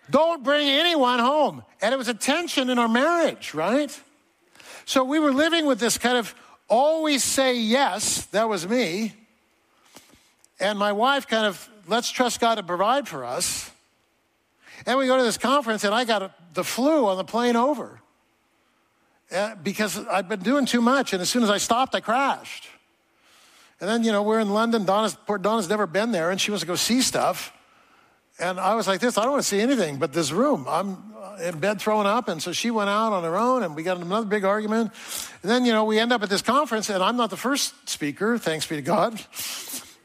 Don't 0.10 0.44
bring 0.44 0.68
anyone 0.70 1.20
home. 1.20 1.64
And 1.82 1.94
it 1.94 1.98
was 1.98 2.08
a 2.08 2.14
tension 2.14 2.70
in 2.70 2.80
our 2.80 2.88
marriage, 2.88 3.54
right? 3.54 3.98
So 4.86 5.04
we 5.04 5.20
were 5.20 5.34
living 5.34 5.66
with 5.66 5.80
this 5.80 5.98
kind 5.98 6.18
of 6.18 6.34
always 6.70 7.24
say 7.24 7.58
yes. 7.58 8.26
That 8.28 8.50
was 8.50 8.68
me. 8.68 9.14
And 10.60 10.78
my 10.80 10.92
wife 10.92 11.28
kind 11.28 11.46
of, 11.46 11.70
let's 11.88 12.10
trust 12.10 12.40
God 12.40 12.56
to 12.56 12.64
provide 12.64 13.08
for 13.08 13.24
us. 13.24 13.72
And 14.86 14.98
we 14.98 15.08
go 15.08 15.18
to 15.18 15.24
this 15.24 15.38
conference, 15.38 15.84
and 15.84 15.94
I 15.94 16.06
got 16.06 16.54
the 16.54 16.64
flu 16.64 17.08
on 17.08 17.18
the 17.18 17.24
plane 17.24 17.56
over 17.56 18.00
uh, 19.32 19.56
because 19.56 19.98
I'd 20.08 20.30
been 20.30 20.40
doing 20.40 20.66
too 20.66 20.82
much. 20.82 21.14
And 21.14 21.22
as 21.22 21.30
soon 21.30 21.44
as 21.44 21.50
I 21.50 21.58
stopped, 21.58 21.96
I 21.96 22.00
crashed. 22.00 22.68
And 23.80 23.90
then, 23.90 24.04
you 24.04 24.12
know, 24.12 24.24
we're 24.24 24.40
in 24.40 24.50
London. 24.50 24.86
Donna's, 24.86 25.16
poor 25.26 25.38
Donna's 25.38 25.70
never 25.70 25.86
been 25.86 26.12
there, 26.12 26.32
and 26.32 26.42
she 26.42 26.52
wants 26.52 26.62
to 26.62 26.68
go 26.68 26.76
see 26.76 27.02
stuff. 27.02 27.54
And 28.40 28.60
I 28.60 28.76
was 28.76 28.88
like 28.88 29.00
this 29.00 29.18
I 29.18 29.24
don't 29.24 29.32
want 29.32 29.44
to 29.44 29.48
see 29.48 29.60
anything 29.60 29.98
but 29.98 30.14
this 30.14 30.32
room. 30.32 30.66
I'm 30.68 31.14
in 31.42 31.60
bed 31.60 31.80
throwing 31.80 32.08
up. 32.08 32.28
And 32.28 32.42
so 32.42 32.52
she 32.52 32.72
went 32.72 32.90
out 32.90 33.14
on 33.14 33.24
her 33.24 33.38
own, 33.38 33.64
and 33.64 33.76
we 33.76 33.84
got 33.84 33.98
another 33.98 34.26
big 34.26 34.44
argument. 34.44 34.92
And 35.42 35.52
then, 35.52 35.66
you 35.66 35.72
know, 35.72 35.86
we 35.86 36.00
end 36.00 36.12
up 36.12 36.24
at 36.24 36.30
this 36.30 36.42
conference, 36.42 36.90
and 36.90 37.04
I'm 37.04 37.18
not 37.18 37.30
the 37.30 37.38
first 37.38 37.90
speaker, 37.90 38.38
thanks 38.38 38.66
be 38.66 38.76
to 38.76 38.82
God. 38.82 39.20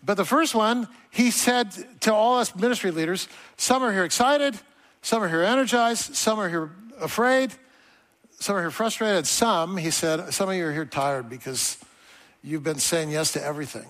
But 0.04 0.16
the 0.16 0.24
first 0.24 0.54
one, 0.54 0.88
he 1.10 1.30
said 1.30 1.72
to 2.00 2.12
all 2.12 2.38
us 2.38 2.54
ministry 2.56 2.90
leaders 2.90 3.28
some 3.56 3.82
are 3.82 3.92
here 3.92 4.04
excited, 4.04 4.58
some 5.02 5.22
are 5.22 5.28
here 5.28 5.42
energized, 5.42 6.16
some 6.16 6.40
are 6.40 6.48
here 6.48 6.70
afraid, 7.00 7.52
some 8.40 8.56
are 8.56 8.60
here 8.60 8.70
frustrated. 8.70 9.26
Some, 9.26 9.76
he 9.76 9.90
said, 9.90 10.34
some 10.34 10.48
of 10.48 10.56
you 10.56 10.66
are 10.66 10.72
here 10.72 10.84
tired 10.84 11.28
because 11.28 11.78
you've 12.42 12.64
been 12.64 12.78
saying 12.80 13.10
yes 13.10 13.32
to 13.32 13.44
everything 13.44 13.86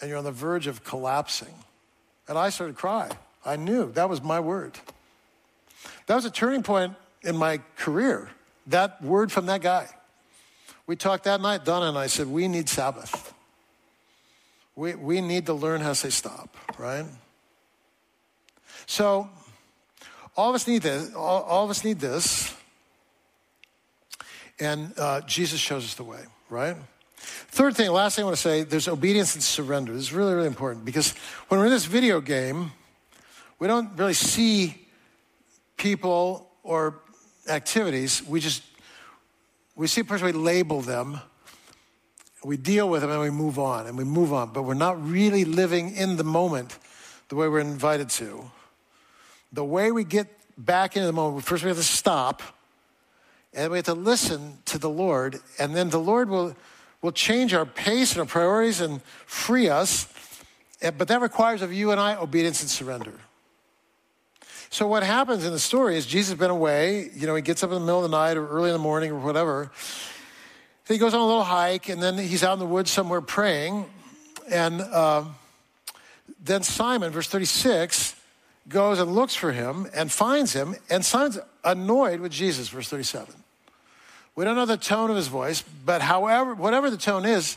and 0.00 0.08
you're 0.08 0.18
on 0.18 0.24
the 0.24 0.32
verge 0.32 0.66
of 0.66 0.84
collapsing. 0.84 1.54
And 2.30 2.38
I 2.38 2.50
started 2.50 2.76
crying. 2.76 3.10
I 3.44 3.56
knew 3.56 3.90
that 3.92 4.08
was 4.08 4.22
my 4.22 4.38
word. 4.38 4.78
That 6.06 6.14
was 6.14 6.24
a 6.24 6.30
turning 6.30 6.62
point 6.62 6.94
in 7.22 7.36
my 7.36 7.60
career, 7.76 8.30
that 8.68 9.02
word 9.02 9.32
from 9.32 9.46
that 9.46 9.60
guy. 9.60 9.88
We 10.86 10.94
talked 10.94 11.24
that 11.24 11.40
night, 11.40 11.64
Donna 11.64 11.88
and 11.88 11.98
I 11.98 12.06
said, 12.06 12.28
We 12.28 12.46
need 12.46 12.68
Sabbath. 12.68 13.34
We, 14.76 14.94
we 14.94 15.20
need 15.20 15.46
to 15.46 15.54
learn 15.54 15.80
how 15.80 15.88
to 15.88 15.94
say 15.96 16.10
stop, 16.10 16.56
right? 16.78 17.04
So, 18.86 19.28
all 20.36 20.50
of 20.50 20.54
us 20.54 20.68
need 20.68 20.82
this. 20.82 21.12
All, 21.14 21.42
all 21.42 21.64
of 21.64 21.70
us 21.70 21.84
need 21.84 21.98
this. 21.98 22.54
And 24.60 24.96
uh, 24.96 25.22
Jesus 25.22 25.58
shows 25.58 25.84
us 25.84 25.94
the 25.94 26.04
way, 26.04 26.20
right? 26.48 26.76
Third 27.48 27.76
thing, 27.76 27.90
last 27.90 28.16
thing 28.16 28.24
I 28.24 28.26
want 28.26 28.36
to 28.36 28.42
say, 28.42 28.62
there's 28.62 28.88
obedience 28.88 29.34
and 29.34 29.42
surrender. 29.42 29.92
This 29.92 30.02
is 30.02 30.12
really, 30.12 30.34
really 30.34 30.46
important 30.46 30.84
because 30.84 31.12
when 31.48 31.60
we're 31.60 31.66
in 31.66 31.72
this 31.72 31.84
video 31.84 32.20
game, 32.20 32.72
we 33.58 33.66
don't 33.66 33.90
really 33.96 34.14
see 34.14 34.86
people 35.76 36.50
or 36.62 37.00
activities. 37.48 38.22
We 38.26 38.40
just, 38.40 38.62
we 39.76 39.86
see 39.86 40.02
a 40.02 40.04
person, 40.04 40.26
we 40.26 40.32
label 40.32 40.80
them, 40.80 41.20
we 42.44 42.56
deal 42.56 42.88
with 42.88 43.02
them, 43.02 43.10
and 43.10 43.20
we 43.20 43.30
move 43.30 43.58
on, 43.58 43.86
and 43.86 43.98
we 43.98 44.04
move 44.04 44.32
on. 44.32 44.52
But 44.52 44.62
we're 44.62 44.74
not 44.74 45.02
really 45.04 45.44
living 45.44 45.94
in 45.94 46.16
the 46.16 46.24
moment 46.24 46.78
the 47.28 47.36
way 47.36 47.48
we're 47.48 47.60
invited 47.60 48.08
to. 48.10 48.50
The 49.52 49.64
way 49.64 49.92
we 49.92 50.04
get 50.04 50.28
back 50.56 50.96
into 50.96 51.06
the 51.06 51.12
moment, 51.12 51.44
first 51.44 51.62
we 51.62 51.68
have 51.68 51.76
to 51.76 51.82
stop, 51.82 52.42
and 53.52 53.70
we 53.70 53.78
have 53.78 53.86
to 53.86 53.94
listen 53.94 54.58
to 54.66 54.78
the 54.78 54.90
Lord, 54.90 55.40
and 55.58 55.74
then 55.74 55.90
the 55.90 56.00
Lord 56.00 56.28
will, 56.30 56.54
will 57.02 57.12
change 57.12 57.54
our 57.54 57.66
pace 57.66 58.12
and 58.12 58.20
our 58.20 58.26
priorities 58.26 58.80
and 58.80 59.02
free 59.26 59.68
us. 59.68 60.06
But 60.80 61.08
that 61.08 61.20
requires 61.20 61.62
of 61.62 61.72
you 61.72 61.90
and 61.90 62.00
I 62.00 62.16
obedience 62.16 62.62
and 62.62 62.70
surrender. 62.70 63.14
So 64.72 64.86
what 64.86 65.02
happens 65.02 65.44
in 65.44 65.52
the 65.52 65.58
story 65.58 65.96
is 65.96 66.06
Jesus 66.06 66.30
has 66.30 66.38
been 66.38 66.50
away. 66.50 67.10
You 67.14 67.26
know, 67.26 67.34
he 67.34 67.42
gets 67.42 67.64
up 67.64 67.70
in 67.70 67.74
the 67.74 67.80
middle 67.80 68.04
of 68.04 68.10
the 68.10 68.16
night 68.16 68.36
or 68.36 68.46
early 68.46 68.70
in 68.70 68.72
the 68.72 68.78
morning 68.78 69.10
or 69.10 69.18
whatever. 69.18 69.72
he 70.86 70.96
goes 70.96 71.12
on 71.12 71.20
a 71.20 71.26
little 71.26 71.42
hike, 71.42 71.88
and 71.88 72.00
then 72.00 72.16
he's 72.16 72.44
out 72.44 72.52
in 72.52 72.60
the 72.60 72.66
woods 72.66 72.90
somewhere 72.90 73.20
praying. 73.20 73.86
And 74.48 74.80
uh, 74.80 75.24
then 76.42 76.62
Simon, 76.62 77.10
verse 77.10 77.28
36, 77.28 78.14
goes 78.68 79.00
and 79.00 79.12
looks 79.12 79.34
for 79.34 79.50
him 79.50 79.88
and 79.92 80.10
finds 80.10 80.52
him. 80.52 80.76
And 80.88 81.04
Simon's 81.04 81.40
annoyed 81.64 82.20
with 82.20 82.30
Jesus, 82.30 82.68
verse 82.68 82.88
37. 82.88 83.34
We 84.36 84.44
don't 84.44 84.56
know 84.56 84.66
the 84.66 84.76
tone 84.76 85.10
of 85.10 85.16
his 85.16 85.28
voice, 85.28 85.62
but 85.84 86.02
however, 86.02 86.54
whatever 86.54 86.90
the 86.90 86.96
tone 86.96 87.24
is, 87.24 87.56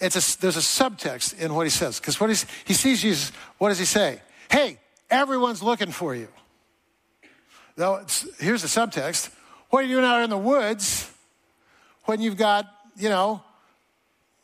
it's 0.00 0.16
a, 0.16 0.40
there's 0.40 0.56
a 0.56 0.60
subtext 0.60 1.38
in 1.38 1.54
what 1.54 1.64
he 1.64 1.70
says. 1.70 2.00
Because 2.00 2.20
what 2.20 2.30
he 2.30 2.74
sees 2.74 3.02
Jesus, 3.02 3.30
what 3.58 3.68
does 3.68 3.78
he 3.78 3.84
say? 3.84 4.20
Hey, 4.50 4.78
Everyone's 5.12 5.62
looking 5.62 5.92
for 5.92 6.14
you. 6.14 6.28
Now, 7.76 8.00
here's 8.40 8.62
the 8.62 8.68
subtext. 8.68 9.28
What 9.68 9.84
are 9.84 9.86
you 9.86 9.96
doing 9.96 10.06
out 10.06 10.22
in 10.22 10.30
the 10.30 10.38
woods 10.38 11.10
when 12.04 12.22
you've 12.22 12.38
got, 12.38 12.66
you 12.96 13.10
know, 13.10 13.42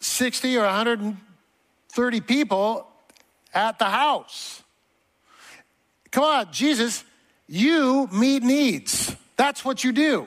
60 0.00 0.58
or 0.58 0.64
130 0.64 2.20
people 2.20 2.86
at 3.54 3.78
the 3.78 3.86
house? 3.86 4.62
Come 6.10 6.24
on, 6.24 6.52
Jesus, 6.52 7.02
you 7.46 8.06
meet 8.12 8.42
needs. 8.42 9.16
That's 9.36 9.64
what 9.64 9.82
you 9.84 9.92
do. 9.92 10.26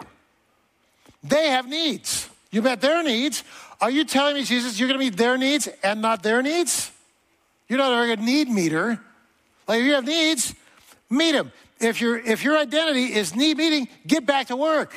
They 1.24 1.50
have 1.50 1.68
needs. 1.68 2.30
You 2.52 2.62
met 2.62 2.82
their 2.82 3.04
needs. 3.04 3.44
Are 3.80 3.90
you 3.90 4.04
telling 4.04 4.36
me, 4.36 4.44
Jesus, 4.44 4.80
you're 4.80 4.88
going 4.88 5.00
to 5.00 5.06
meet 5.06 5.18
their 5.18 5.38
needs 5.38 5.68
and 5.84 6.02
not 6.02 6.24
their 6.24 6.42
needs? 6.42 6.92
You're 7.68 7.80
not 7.80 7.92
a 7.92 8.16
need 8.22 8.50
meter. 8.50 9.00
Like 9.68 9.80
if 9.80 9.86
you 9.86 9.94
have 9.94 10.06
needs, 10.06 10.54
meet 11.10 11.32
them. 11.32 11.52
If, 11.80 12.02
your 12.02 12.18
if 12.18 12.44
your 12.44 12.58
identity 12.58 13.14
is 13.14 13.36
need 13.36 13.58
meeting, 13.58 13.88
get 14.06 14.26
back 14.26 14.48
to 14.48 14.56
work. 14.56 14.94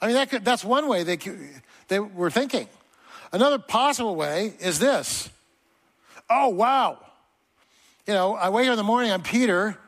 I 0.00 0.06
mean, 0.06 0.14
that 0.14 0.30
could, 0.30 0.44
that's 0.44 0.64
one 0.64 0.86
way 0.86 1.02
they, 1.02 1.18
they 1.88 1.98
were 1.98 2.30
thinking. 2.30 2.68
Another 3.32 3.58
possible 3.58 4.14
way 4.14 4.54
is 4.60 4.78
this 4.78 5.30
oh, 6.30 6.48
wow. 6.48 6.98
You 8.06 8.14
know, 8.14 8.34
I 8.34 8.48
wake 8.50 8.66
up 8.66 8.72
in 8.72 8.76
the 8.76 8.84
morning, 8.84 9.10
I'm 9.10 9.22
Peter. 9.22 9.78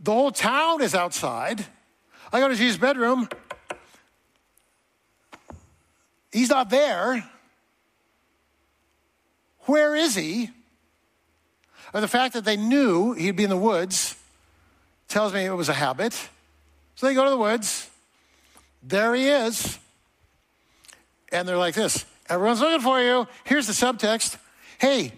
The 0.00 0.12
whole 0.12 0.30
town 0.30 0.82
is 0.82 0.94
outside. 0.94 1.64
I 2.32 2.40
go 2.40 2.48
to 2.48 2.54
Jesus' 2.54 2.76
bedroom. 2.76 3.28
He's 6.34 6.48
not 6.50 6.68
there. 6.68 7.24
Where 9.66 9.94
is 9.94 10.16
he? 10.16 10.50
Or 11.94 12.00
the 12.00 12.08
fact 12.08 12.34
that 12.34 12.44
they 12.44 12.56
knew 12.56 13.12
he'd 13.12 13.36
be 13.36 13.44
in 13.44 13.50
the 13.50 13.56
woods 13.56 14.16
tells 15.06 15.32
me 15.32 15.44
it 15.44 15.52
was 15.52 15.68
a 15.68 15.74
habit. 15.74 16.12
So 16.96 17.06
they 17.06 17.14
go 17.14 17.22
to 17.22 17.30
the 17.30 17.36
woods. 17.36 17.88
There 18.82 19.14
he 19.14 19.28
is. 19.28 19.78
And 21.30 21.46
they're 21.46 21.56
like 21.56 21.76
this 21.76 22.04
Everyone's 22.28 22.60
looking 22.60 22.80
for 22.80 23.00
you. 23.00 23.28
Here's 23.44 23.68
the 23.68 23.72
subtext 23.72 24.36
Hey, 24.78 25.12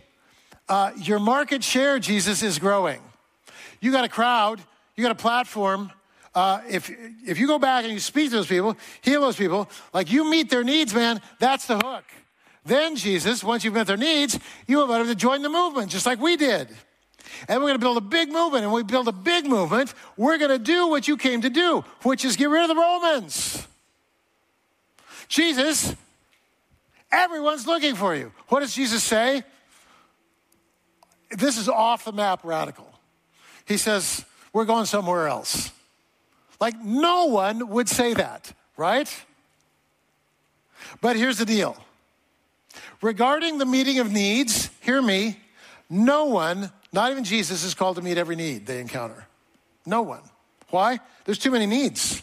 uh, 0.69 0.93
your 0.99 1.19
market 1.19 1.65
share, 1.65 1.99
Jesus, 1.99 2.43
is 2.43 2.59
growing. 2.59 3.01
You 3.81 3.91
got 3.91 4.05
a 4.05 4.11
crowd, 4.11 4.61
you 4.97 5.03
got 5.03 5.13
a 5.13 5.15
platform. 5.15 5.91
Uh, 6.37 6.61
if, 6.69 6.91
if 7.27 7.39
you 7.39 7.47
go 7.47 7.59
back 7.59 7.85
and 7.85 7.95
you 7.95 7.99
speak 7.99 8.29
to 8.29 8.37
those 8.37 8.47
people, 8.47 8.77
heal 9.01 9.23
those 9.23 9.37
people, 9.37 9.71
like 9.95 10.13
you 10.13 10.31
meet 10.31 10.51
their 10.51 10.63
needs, 10.63 10.95
man, 10.95 11.19
that's 11.39 11.67
the 11.67 11.79
hook. 11.79 12.05
Then, 12.63 12.95
Jesus, 12.95 13.43
once 13.43 13.65
you've 13.65 13.73
met 13.73 13.87
their 13.87 13.97
needs, 13.97 14.39
you 14.67 14.83
invite 14.83 14.99
them 14.99 15.09
to 15.09 15.15
join 15.15 15.41
the 15.41 15.49
movement, 15.49 15.91
just 15.91 16.05
like 16.05 16.21
we 16.21 16.37
did. 16.37 16.69
And 17.49 17.61
we're 17.61 17.69
going 17.69 17.77
to 17.77 17.79
build 17.79 17.97
a 17.97 18.03
big 18.03 18.31
movement. 18.31 18.65
And 18.65 18.73
we 18.73 18.83
build 18.83 19.09
a 19.09 19.13
big 19.13 19.47
movement, 19.47 19.95
we're 20.19 20.37
going 20.37 20.51
to 20.51 20.59
do 20.59 20.89
what 20.89 21.09
you 21.09 21.17
came 21.17 21.41
to 21.41 21.49
do, 21.49 21.83
which 22.03 22.23
is 22.23 22.37
get 22.37 22.51
rid 22.51 22.63
of 22.63 22.69
the 22.69 22.77
Romans. 22.77 23.67
Jesus, 25.29 25.97
everyone's 27.11 27.67
looking 27.67 27.95
for 27.95 28.15
you. 28.15 28.31
What 28.49 28.61
does 28.61 28.75
Jesus 28.75 29.03
say? 29.03 29.43
This 31.31 31.57
is 31.57 31.71
off 31.71 32.05
the 32.05 32.13
map 32.13 32.41
radical. 32.45 32.93
He 33.65 33.79
says, 33.79 34.23
We're 34.53 34.67
going 34.67 34.85
somewhere 34.85 35.29
else. 35.29 35.73
Like, 36.61 36.79
no 36.83 37.27
one 37.27 37.69
would 37.69 37.89
say 37.89 38.15
that, 38.15 38.53
right? 38.77 39.25
But 41.01 41.17
here's 41.17 41.39
the 41.39 41.45
deal 41.45 41.77
regarding 43.03 43.59
the 43.59 43.67
meeting 43.67 43.99
of 43.99 44.11
needs, 44.11 44.71
hear 44.81 45.01
me, 45.01 45.39
no 45.89 46.25
one, 46.27 46.71
not 46.93 47.11
even 47.11 47.25
Jesus, 47.25 47.65
is 47.65 47.75
called 47.75 47.97
to 47.97 48.03
meet 48.03 48.19
every 48.19 48.37
need 48.37 48.67
they 48.67 48.81
encounter. 48.81 49.27
No 49.85 50.03
one. 50.03 50.23
Why? 50.71 50.99
There's 51.25 51.39
too 51.39 51.51
many 51.51 51.67
needs. 51.67 52.23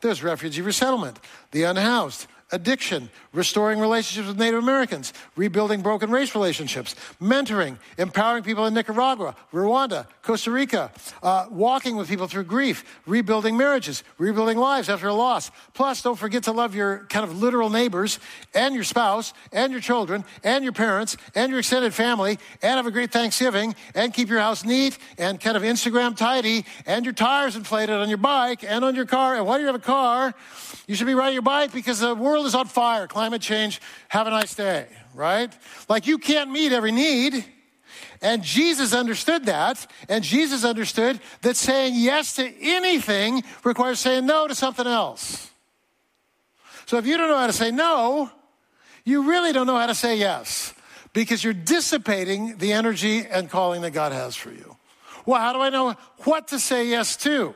There's 0.00 0.22
refugee 0.22 0.62
resettlement, 0.62 1.18
the 1.52 1.64
unhoused, 1.64 2.26
addiction, 2.52 3.10
restoring 3.32 3.80
relationships 3.80 4.28
with 4.28 4.38
Native 4.38 4.62
Americans, 4.62 5.12
rebuilding 5.34 5.82
broken 5.82 6.10
race 6.10 6.34
relationships, 6.34 6.94
mentoring, 7.20 7.76
empowering 7.98 8.44
people 8.44 8.66
in 8.66 8.74
Nicaragua, 8.74 9.34
Rwanda, 9.52 10.06
Costa 10.22 10.50
Rica, 10.50 10.92
uh, 11.22 11.46
walking 11.50 11.96
with 11.96 12.08
people 12.08 12.28
through 12.28 12.44
grief, 12.44 13.00
rebuilding 13.06 13.56
marriages, 13.56 14.04
rebuilding 14.18 14.58
lives 14.58 14.88
after 14.88 15.08
a 15.08 15.14
loss. 15.14 15.50
Plus, 15.74 16.02
don't 16.02 16.18
forget 16.18 16.44
to 16.44 16.52
love 16.52 16.74
your 16.74 17.06
kind 17.08 17.24
of 17.24 17.40
literal 17.40 17.68
neighbors 17.68 18.20
and 18.54 18.74
your 18.74 18.84
spouse 18.84 19.32
and 19.52 19.72
your 19.72 19.80
children 19.80 20.24
and 20.44 20.62
your 20.62 20.72
parents 20.72 21.16
and 21.34 21.50
your 21.50 21.58
extended 21.58 21.94
family 21.94 22.38
and 22.62 22.76
have 22.76 22.86
a 22.86 22.92
great 22.92 23.10
Thanksgiving 23.10 23.74
and 23.94 24.14
keep 24.14 24.28
your 24.28 24.40
house 24.40 24.64
neat 24.64 24.98
and 25.18 25.40
kind 25.40 25.56
of 25.56 25.64
Instagram 25.64 26.16
tidy 26.16 26.64
and 26.86 27.04
your 27.04 27.14
tires 27.14 27.56
inflated 27.56 27.96
on 27.96 28.08
your 28.08 28.18
bike 28.18 28.62
and 28.62 28.84
on 28.84 28.94
your 28.94 29.06
car. 29.06 29.34
And 29.34 29.46
why 29.46 29.56
do 29.56 29.62
you 29.62 29.66
have 29.66 29.74
a 29.74 29.80
car? 29.80 30.32
You 30.86 30.94
should 30.94 31.06
be 31.06 31.14
riding 31.14 31.34
your 31.34 31.42
bike 31.42 31.72
because 31.72 31.98
the 31.98 32.14
world 32.14 32.35
is 32.44 32.54
on 32.54 32.66
fire. 32.66 33.06
Climate 33.06 33.40
change. 33.40 33.80
Have 34.08 34.26
a 34.26 34.30
nice 34.30 34.54
day, 34.54 34.86
right? 35.14 35.50
Like 35.88 36.06
you 36.06 36.18
can't 36.18 36.50
meet 36.50 36.72
every 36.72 36.92
need. 36.92 37.44
And 38.20 38.42
Jesus 38.42 38.92
understood 38.92 39.46
that. 39.46 39.86
And 40.08 40.22
Jesus 40.22 40.64
understood 40.64 41.20
that 41.42 41.56
saying 41.56 41.94
yes 41.96 42.34
to 42.34 42.52
anything 42.60 43.42
requires 43.64 44.00
saying 44.00 44.26
no 44.26 44.46
to 44.46 44.54
something 44.54 44.86
else. 44.86 45.50
So 46.86 46.98
if 46.98 47.06
you 47.06 47.16
don't 47.16 47.28
know 47.28 47.38
how 47.38 47.46
to 47.46 47.52
say 47.52 47.70
no, 47.70 48.30
you 49.04 49.28
really 49.28 49.52
don't 49.52 49.66
know 49.66 49.78
how 49.78 49.86
to 49.86 49.94
say 49.94 50.18
yes 50.18 50.74
because 51.12 51.42
you're 51.42 51.54
dissipating 51.54 52.58
the 52.58 52.72
energy 52.72 53.24
and 53.24 53.48
calling 53.48 53.80
that 53.82 53.92
God 53.92 54.12
has 54.12 54.36
for 54.36 54.50
you. 54.50 54.76
Well, 55.24 55.40
how 55.40 55.52
do 55.52 55.60
I 55.60 55.70
know 55.70 55.96
what 56.24 56.48
to 56.48 56.58
say 56.58 56.86
yes 56.88 57.16
to? 57.18 57.54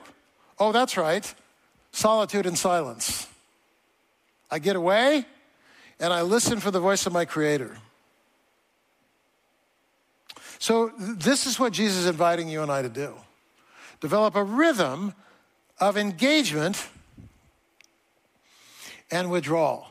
Oh, 0.58 0.72
that's 0.72 0.96
right 0.96 1.34
solitude 1.92 2.46
and 2.46 2.58
silence. 2.58 3.26
I 4.50 4.58
get 4.58 4.76
away 4.76 5.24
and 5.98 6.12
I 6.12 6.22
listen 6.22 6.60
for 6.60 6.70
the 6.70 6.80
voice 6.80 7.06
of 7.06 7.12
my 7.12 7.24
Creator. 7.24 7.76
So, 10.58 10.92
this 10.98 11.46
is 11.46 11.58
what 11.58 11.72
Jesus 11.72 12.00
is 12.00 12.06
inviting 12.06 12.48
you 12.48 12.62
and 12.62 12.70
I 12.70 12.82
to 12.82 12.88
do 12.88 13.14
develop 14.00 14.34
a 14.34 14.42
rhythm 14.42 15.14
of 15.78 15.96
engagement 15.96 16.88
and 19.10 19.30
withdrawal. 19.30 19.86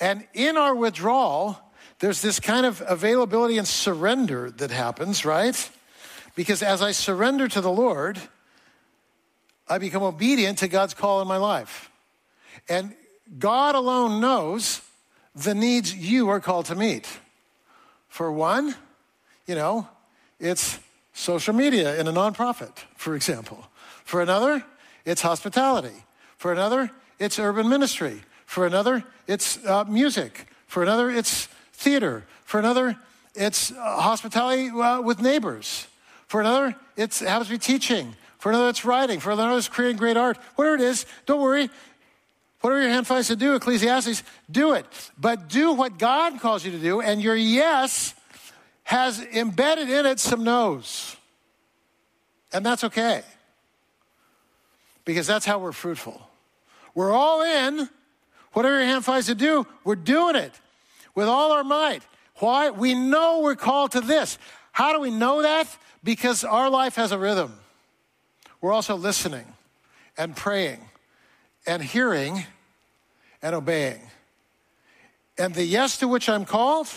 And 0.00 0.26
in 0.32 0.56
our 0.56 0.74
withdrawal, 0.74 1.58
there's 1.98 2.22
this 2.22 2.38
kind 2.38 2.66
of 2.66 2.82
availability 2.86 3.58
and 3.58 3.66
surrender 3.66 4.50
that 4.52 4.70
happens, 4.70 5.24
right? 5.24 5.70
Because 6.36 6.62
as 6.62 6.82
I 6.82 6.92
surrender 6.92 7.48
to 7.48 7.60
the 7.60 7.70
Lord, 7.70 8.20
I 9.68 9.78
become 9.78 10.02
obedient 10.02 10.58
to 10.58 10.68
God's 10.68 10.94
call 10.94 11.20
in 11.20 11.26
my 11.26 11.36
life. 11.36 11.90
And 12.68 12.94
God 13.38 13.74
alone 13.74 14.20
knows 14.20 14.80
the 15.34 15.54
needs 15.54 15.94
you 15.94 16.28
are 16.28 16.40
called 16.40 16.66
to 16.66 16.74
meet. 16.74 17.06
For 18.08 18.32
one, 18.32 18.74
you 19.46 19.54
know, 19.54 19.88
it's 20.40 20.78
social 21.12 21.54
media 21.54 21.98
in 22.00 22.06
a 22.06 22.12
nonprofit, 22.12 22.78
for 22.96 23.14
example. 23.14 23.66
For 24.04 24.22
another, 24.22 24.64
it's 25.04 25.22
hospitality. 25.22 26.04
For 26.36 26.52
another, 26.52 26.90
it's 27.18 27.38
urban 27.38 27.68
ministry. 27.68 28.22
For 28.46 28.66
another, 28.66 29.04
it's 29.26 29.64
uh, 29.66 29.84
music. 29.84 30.46
For 30.66 30.82
another, 30.82 31.10
it's 31.10 31.46
theater. 31.72 32.24
For 32.44 32.58
another, 32.58 32.96
it's 33.34 33.72
uh, 33.72 34.00
hospitality 34.00 34.70
uh, 34.70 35.02
with 35.02 35.20
neighbors. 35.20 35.86
For 36.26 36.40
another, 36.40 36.74
it's, 36.96 37.20
it 37.22 37.28
happens 37.28 37.48
to 37.48 37.54
be 37.54 37.58
teaching. 37.58 38.14
For 38.38 38.50
another, 38.50 38.68
it's 38.68 38.84
writing. 38.84 39.20
For 39.20 39.30
another, 39.30 39.58
it's 39.58 39.68
creating 39.68 39.96
great 39.96 40.16
art. 40.16 40.38
Whatever 40.56 40.76
it 40.76 40.80
is, 40.82 41.06
don't 41.26 41.40
worry. 41.40 41.70
Whatever 42.60 42.82
your 42.82 42.90
hand 42.90 43.06
finds 43.06 43.28
to 43.28 43.36
do, 43.36 43.54
Ecclesiastes, 43.54 44.22
do 44.50 44.72
it. 44.72 44.84
But 45.18 45.48
do 45.48 45.72
what 45.72 45.98
God 45.98 46.40
calls 46.40 46.64
you 46.64 46.72
to 46.72 46.78
do, 46.78 47.00
and 47.00 47.22
your 47.22 47.36
yes 47.36 48.14
has 48.82 49.20
embedded 49.20 49.88
in 49.88 50.06
it 50.06 50.18
some 50.18 50.42
no's. 50.42 51.16
And 52.52 52.64
that's 52.64 52.84
okay. 52.84 53.22
Because 55.04 55.26
that's 55.26 55.44
how 55.46 55.58
we're 55.58 55.72
fruitful. 55.72 56.20
We're 56.94 57.12
all 57.12 57.42
in. 57.42 57.88
Whatever 58.54 58.78
your 58.78 58.86
hand 58.86 59.04
finds 59.04 59.26
to 59.26 59.34
do, 59.34 59.66
we're 59.84 59.94
doing 59.94 60.34
it 60.34 60.52
with 61.14 61.28
all 61.28 61.52
our 61.52 61.62
might. 61.62 62.02
Why? 62.36 62.70
We 62.70 62.94
know 62.94 63.40
we're 63.40 63.56
called 63.56 63.92
to 63.92 64.00
this. 64.00 64.38
How 64.72 64.92
do 64.92 65.00
we 65.00 65.10
know 65.10 65.42
that? 65.42 65.68
Because 66.02 66.42
our 66.44 66.70
life 66.70 66.96
has 66.96 67.12
a 67.12 67.18
rhythm. 67.18 67.52
We're 68.60 68.72
also 68.72 68.96
listening 68.96 69.44
and 70.16 70.34
praying 70.34 70.80
and 71.68 71.82
hearing 71.82 72.44
and 73.42 73.54
obeying. 73.54 74.00
And 75.36 75.54
the 75.54 75.62
yes 75.62 75.98
to 75.98 76.08
which 76.08 76.28
I'm 76.28 76.44
called 76.44 76.88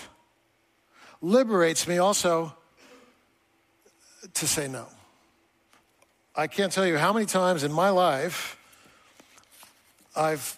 liberates 1.22 1.88
me 1.88 2.00
also 2.00 2.56
to 4.34 4.48
say 4.48 4.68
no. 4.68 4.88
I 6.36 6.48
can't 6.48 6.72
tell 6.72 6.88
you 6.88 6.98
how 6.98 7.12
many 7.12 7.26
times 7.26 7.64
in 7.64 7.72
my 7.72 7.90
life 7.90 8.58
I've 10.16 10.58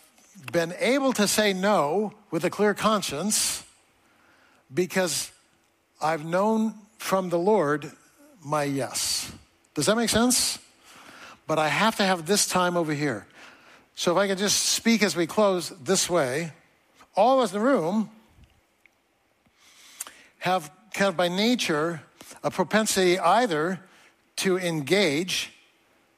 been 0.52 0.74
able 0.80 1.12
to 1.14 1.28
say 1.28 1.52
no 1.52 2.14
with 2.32 2.46
a 2.46 2.50
clear 2.50 2.74
conscience 2.74 3.64
because 4.74 5.32
I've 6.02 6.24
known 6.24 6.76
from 6.98 7.30
the 7.30 7.40
Lord 7.40 7.92
my 8.46 8.64
yes. 8.64 9.32
Does 9.74 9.88
that 9.88 9.98
make 9.98 10.10
sense? 10.10 10.60
but 11.48 11.60
I 11.60 11.68
have 11.68 11.96
to 11.98 12.04
have 12.04 12.26
this 12.26 12.48
time 12.48 12.78
over 12.78 12.94
here. 12.94 13.26
So 13.96 14.12
if 14.12 14.18
I 14.18 14.28
can 14.28 14.38
just 14.38 14.60
speak 14.60 15.04
as 15.04 15.16
we 15.16 15.28
close 15.28 15.70
this 15.70 16.10
way, 16.10 16.52
all 17.16 17.40
of 17.40 17.44
us 17.44 17.54
in 17.54 17.60
the 17.60 17.66
room 17.66 18.10
have 20.40 20.72
kind 20.94 21.10
of 21.10 21.18
by 21.18 21.28
nature 21.28 22.02
a 22.44 22.52
propensity 22.52 23.20
either 23.20 23.80
to 24.38 24.58
engage. 24.58 25.52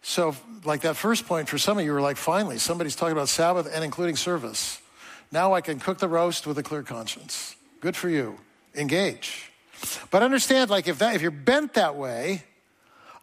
So, 0.02 0.36
like 0.64 0.82
that 0.82 0.96
first 0.96 1.28
point 1.28 1.50
for 1.50 1.58
some 1.58 1.78
of 1.78 1.86
you 1.86 1.92
were 1.92 2.02
like, 2.02 2.18
finally, 2.18 2.58
somebody's 2.58 2.96
talking 2.96 3.12
about 3.12 3.30
Sabbath 3.30 3.70
and 3.72 3.84
including 3.84 4.16
service. 4.16 4.82
Now 5.32 5.54
I 5.54 5.62
can 5.62 5.80
cook 5.80 6.00
the 6.00 6.08
roast 6.08 6.48
with 6.48 6.58
a 6.58 6.64
clear 6.64 6.84
conscience. 6.84 7.56
Good 7.82 7.96
for 7.96 8.10
you. 8.10 8.40
Engage. 8.74 9.52
But 10.10 10.24
understand, 10.24 10.70
like, 10.70 10.88
if, 10.88 11.00
that, 11.00 11.16
if 11.16 11.22
you're 11.22 11.32
bent 11.32 11.74
that 11.74 11.96
way, 11.96 12.44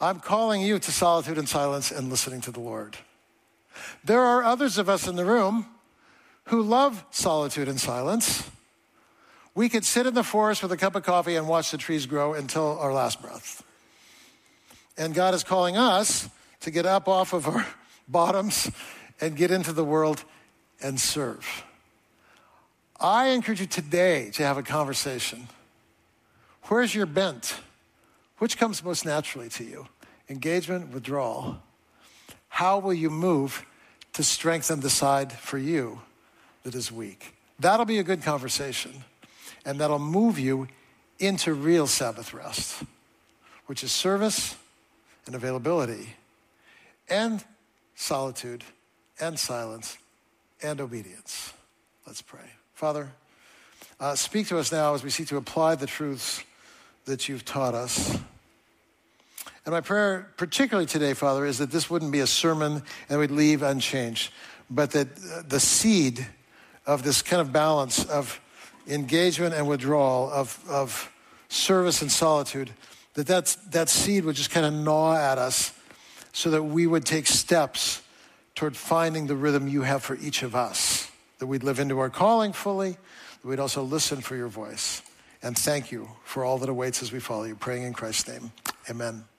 I'm 0.00 0.20
calling 0.20 0.60
you 0.60 0.78
to 0.78 0.92
solitude 0.92 1.38
and 1.38 1.48
silence 1.48 1.90
and 1.90 2.10
listening 2.10 2.40
to 2.42 2.50
the 2.50 2.60
Lord. 2.60 2.96
There 4.04 4.22
are 4.22 4.42
others 4.42 4.78
of 4.78 4.88
us 4.88 5.06
in 5.06 5.16
the 5.16 5.24
room 5.24 5.66
who 6.44 6.62
love 6.62 7.04
solitude 7.10 7.68
and 7.68 7.80
silence. 7.80 8.50
We 9.54 9.68
could 9.68 9.84
sit 9.84 10.06
in 10.06 10.14
the 10.14 10.24
forest 10.24 10.62
with 10.62 10.72
a 10.72 10.76
cup 10.76 10.96
of 10.96 11.02
coffee 11.02 11.36
and 11.36 11.46
watch 11.46 11.70
the 11.70 11.78
trees 11.78 12.06
grow 12.06 12.34
until 12.34 12.78
our 12.78 12.92
last 12.92 13.20
breath. 13.20 13.62
And 14.96 15.14
God 15.14 15.34
is 15.34 15.44
calling 15.44 15.76
us 15.76 16.28
to 16.60 16.70
get 16.70 16.86
up 16.86 17.08
off 17.08 17.32
of 17.32 17.46
our 17.46 17.66
bottoms 18.08 18.70
and 19.20 19.36
get 19.36 19.50
into 19.50 19.72
the 19.72 19.84
world 19.84 20.24
and 20.82 20.98
serve. 20.98 21.64
I 23.00 23.28
encourage 23.28 23.60
you 23.60 23.66
today 23.66 24.30
to 24.34 24.42
have 24.44 24.58
a 24.58 24.62
conversation. 24.62 25.48
Where's 26.64 26.94
your 26.94 27.06
bent? 27.06 27.60
Which 28.38 28.56
comes 28.58 28.82
most 28.82 29.04
naturally 29.04 29.48
to 29.50 29.64
you? 29.64 29.86
Engagement, 30.28 30.92
withdrawal. 30.92 31.60
How 32.62 32.78
will 32.78 32.94
you 32.94 33.10
move 33.10 33.66
to 34.12 34.22
strengthen 34.22 34.78
the 34.78 34.88
side 34.88 35.32
for 35.32 35.58
you 35.58 36.00
that 36.62 36.76
is 36.76 36.92
weak? 36.92 37.34
That'll 37.58 37.84
be 37.84 37.98
a 37.98 38.04
good 38.04 38.22
conversation, 38.22 39.02
and 39.64 39.80
that'll 39.80 39.98
move 39.98 40.38
you 40.38 40.68
into 41.18 41.54
real 41.54 41.88
Sabbath 41.88 42.32
rest, 42.32 42.84
which 43.66 43.82
is 43.82 43.90
service 43.90 44.54
and 45.26 45.34
availability, 45.34 46.14
and 47.08 47.44
solitude, 47.96 48.62
and 49.18 49.40
silence, 49.40 49.98
and 50.62 50.80
obedience. 50.80 51.52
Let's 52.06 52.22
pray. 52.22 52.48
Father, 52.74 53.10
uh, 53.98 54.14
speak 54.14 54.46
to 54.46 54.58
us 54.58 54.70
now 54.70 54.94
as 54.94 55.02
we 55.02 55.10
seek 55.10 55.26
to 55.30 55.36
apply 55.36 55.74
the 55.74 55.88
truths 55.88 56.44
that 57.06 57.28
you've 57.28 57.44
taught 57.44 57.74
us. 57.74 58.20
And 59.64 59.72
my 59.72 59.80
prayer, 59.80 60.32
particularly 60.36 60.86
today, 60.86 61.14
Father, 61.14 61.46
is 61.46 61.58
that 61.58 61.70
this 61.70 61.88
wouldn't 61.88 62.10
be 62.10 62.20
a 62.20 62.26
sermon 62.26 62.82
and 63.08 63.20
we'd 63.20 63.30
leave 63.30 63.62
unchanged, 63.62 64.32
but 64.68 64.90
that 64.92 65.08
uh, 65.08 65.42
the 65.46 65.60
seed 65.60 66.26
of 66.84 67.04
this 67.04 67.22
kind 67.22 67.40
of 67.40 67.52
balance 67.52 68.04
of 68.06 68.40
engagement 68.88 69.54
and 69.54 69.68
withdrawal, 69.68 70.30
of, 70.30 70.58
of 70.68 71.12
service 71.48 72.02
and 72.02 72.10
solitude, 72.10 72.70
that 73.14 73.26
that's, 73.26 73.54
that 73.70 73.88
seed 73.88 74.24
would 74.24 74.34
just 74.34 74.50
kind 74.50 74.66
of 74.66 74.72
gnaw 74.72 75.14
at 75.14 75.38
us 75.38 75.72
so 76.32 76.50
that 76.50 76.62
we 76.62 76.86
would 76.86 77.04
take 77.04 77.26
steps 77.26 78.02
toward 78.54 78.76
finding 78.76 79.26
the 79.26 79.36
rhythm 79.36 79.68
you 79.68 79.82
have 79.82 80.02
for 80.02 80.16
each 80.16 80.42
of 80.42 80.54
us, 80.56 81.10
that 81.38 81.46
we'd 81.46 81.62
live 81.62 81.78
into 81.78 81.98
our 81.98 82.10
calling 82.10 82.52
fully, 82.52 82.90
that 82.90 83.48
we'd 83.48 83.60
also 83.60 83.82
listen 83.82 84.20
for 84.20 84.34
your 84.34 84.48
voice. 84.48 85.02
And 85.42 85.56
thank 85.56 85.92
you 85.92 86.08
for 86.24 86.44
all 86.44 86.58
that 86.58 86.68
awaits 86.68 87.02
as 87.02 87.12
we 87.12 87.20
follow 87.20 87.44
you. 87.44 87.54
Praying 87.54 87.82
in 87.84 87.92
Christ's 87.92 88.28
name. 88.28 88.52
Amen. 88.88 89.31